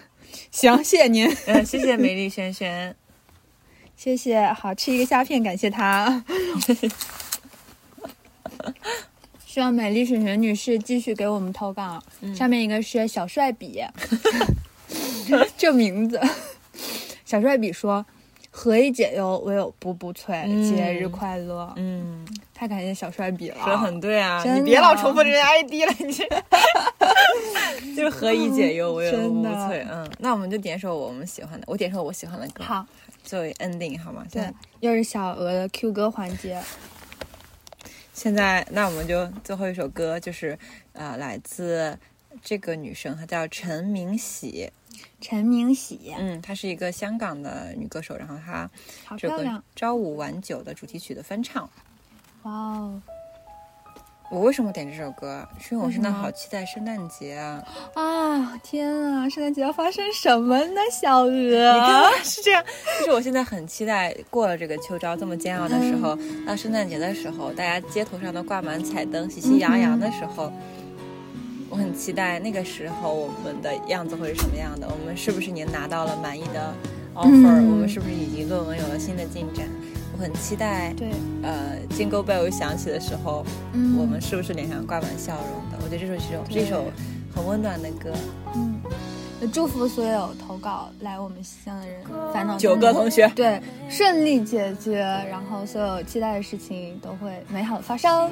[0.50, 2.96] 行，谢谢您，嗯，谢谢美丽璇璇。
[3.96, 4.44] 谢谢。
[4.52, 6.24] 好吃一个虾片，感谢他。
[9.44, 12.02] 希望美丽璇璇女士继续给我们投稿。
[12.20, 13.82] 嗯下面一个是小帅比，
[15.56, 16.20] 这名字。
[17.24, 18.04] 小帅比说
[18.50, 21.72] ：“何以解忧，唯有步步脆，嗯节日快乐。
[21.76, 26.24] 嗯，太感谢小帅比了，说的很对啊，你别老重复这些 ID 了，你这
[27.96, 29.84] 就是何以解忧，唯有真的无脆。
[29.90, 32.86] 嗯，那我们就点首我们喜欢的，我点首我喜欢的歌，好，
[33.24, 34.24] 作为 ending 好吗？
[34.30, 34.48] 对，
[34.80, 36.60] 又是小鹅的 Q 歌环节。
[38.16, 40.58] 现在，那我们就最后一首歌就是
[40.94, 41.98] 呃，来自
[42.42, 44.72] 这个女生，她叫陈明喜，
[45.20, 48.70] 陈明喜，嗯，她是一个香港的女歌手，然后她
[49.18, 49.44] 这个《！
[49.76, 51.68] 朝五晚九》的主题曲的翻唱。
[52.44, 53.02] 哇哦
[54.28, 55.46] 我为什么点这首歌？
[55.58, 57.62] 是因为我真的为什么好期待圣诞节啊！
[57.94, 58.58] 啊！
[58.62, 60.80] 天啊，圣诞节要发生什么呢？
[60.90, 62.64] 小鹅， 你看是这样，
[62.98, 70.52] 就是我现在很期待过了这个秋招这么煎熬的时候，到圣诞节的时候，大家街头上都挂满彩灯，喜气洋洋的时候，
[71.70, 74.88] 我很期待那个时候我们的样子会是什么样的？
[74.88, 76.74] 我们是不是已经拿到了满意的
[77.14, 79.66] offer？、嗯我们是不是已经论文有了新的进展？
[80.16, 81.10] 我很期待，对，
[81.42, 83.44] 呃，Jingle Bell 响起的时候，
[83.74, 83.98] 嗯。
[83.98, 85.76] 我们是不是脸上挂满笑容的？
[85.84, 86.84] 我觉得这首是一首这首
[87.34, 88.10] 很温暖的歌。
[88.54, 88.80] 嗯，
[89.42, 92.02] 也祝福所有投稿来我们西乡的人，
[92.32, 93.60] 烦恼九个同学，对
[93.90, 98.30] 顺利解决，然后所有期待的事情都会美好的发生。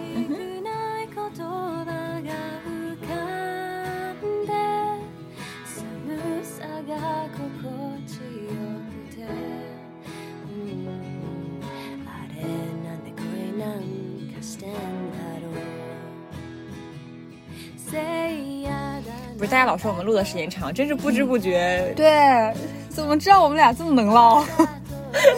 [19.36, 21.92] 不是大家老说我们录的时间长，真是不知不觉。
[21.96, 22.54] 对，
[22.88, 24.44] 怎么知道我们俩这么能唠？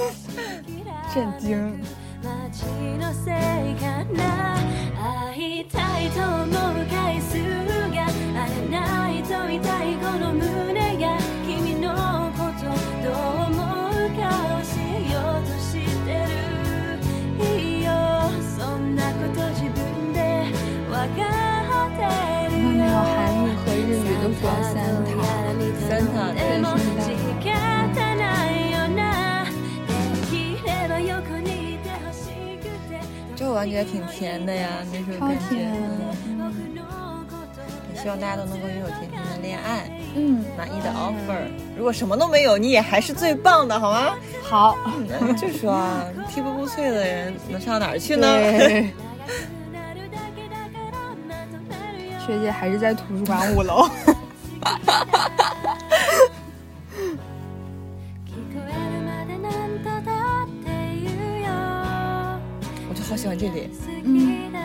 [1.14, 1.80] 震惊！
[21.05, 21.99] わかって
[22.55, 24.41] るよ然后那个韩语和日语都说
[24.71, 25.21] Santa，
[25.87, 27.05] Santa，でも仕
[27.39, 27.45] 方
[28.15, 28.99] ないよな
[29.87, 29.89] で
[30.29, 30.31] き
[30.65, 32.17] れば横にいてほし
[32.59, 32.91] くて
[33.35, 35.41] 这我感觉挺甜的呀，那首超感觉。
[35.49, 35.71] 甜
[36.27, 36.39] 嗯
[37.93, 41.37] 也希望大家都能够拥有甜甜的恋爱，嗯，满意的 offer。
[41.77, 44.15] 如果什么都没有，你也还是最棒的，好吗？
[44.41, 48.27] 好，嗯就说啊，踢不不脆的人能上哪儿去呢？
[52.25, 53.89] 对，学姐还是在图书馆五楼。
[58.25, 60.67] 聞こえるまでなんとだって
[61.03, 61.49] 言うよ
[62.89, 64.59] 我就好喜欢这里，好きだ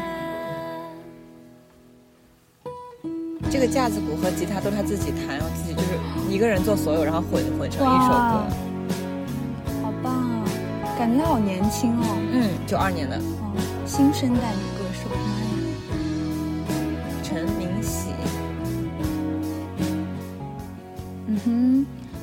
[3.51, 5.89] 这个架子鼓和吉他都是他自己弹，然后自己就是
[6.29, 8.47] 一个人做所有，然后混混成一首哇歌。
[9.83, 10.45] 好棒啊！
[10.99, 13.55] 感觉好年轻哦，嗯，九二年的哦，
[13.87, 14.80] 新生代女歌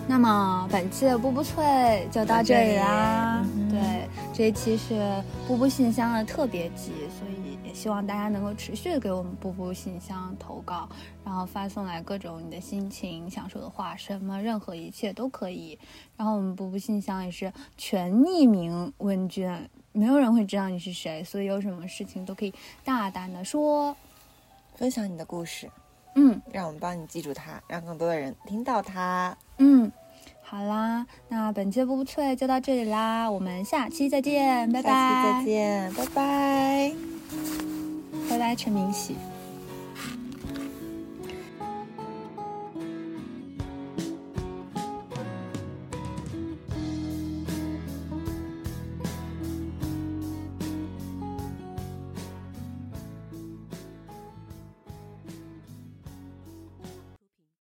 [0.08, 3.44] 那么本期的波波脆就到这里啦。
[3.44, 10.88] 嗯对，这一期是波波信箱的特别集，所以也希望大家能够持续的给我们波波信箱投稿，
[11.22, 15.78] 然后发送来各种你的心情、想说的话，什么任何一切都可以。
[16.16, 23.94] 然后我们波波信箱也是全匿名问卷，没有人会知道你是谁，所以有什么事情都可以大胆的说。
[24.74, 25.70] 分享你的故事，
[26.14, 29.36] 嗯让我们帮你记住它，让更多的人听到它。
[29.58, 29.92] 嗯，
[30.40, 36.92] 好啦，那本期的布布脆就到这里啦，我们下期再见，拜拜，下期再见，拜拜。
[38.30, 39.14] 拜拜，陈明喜。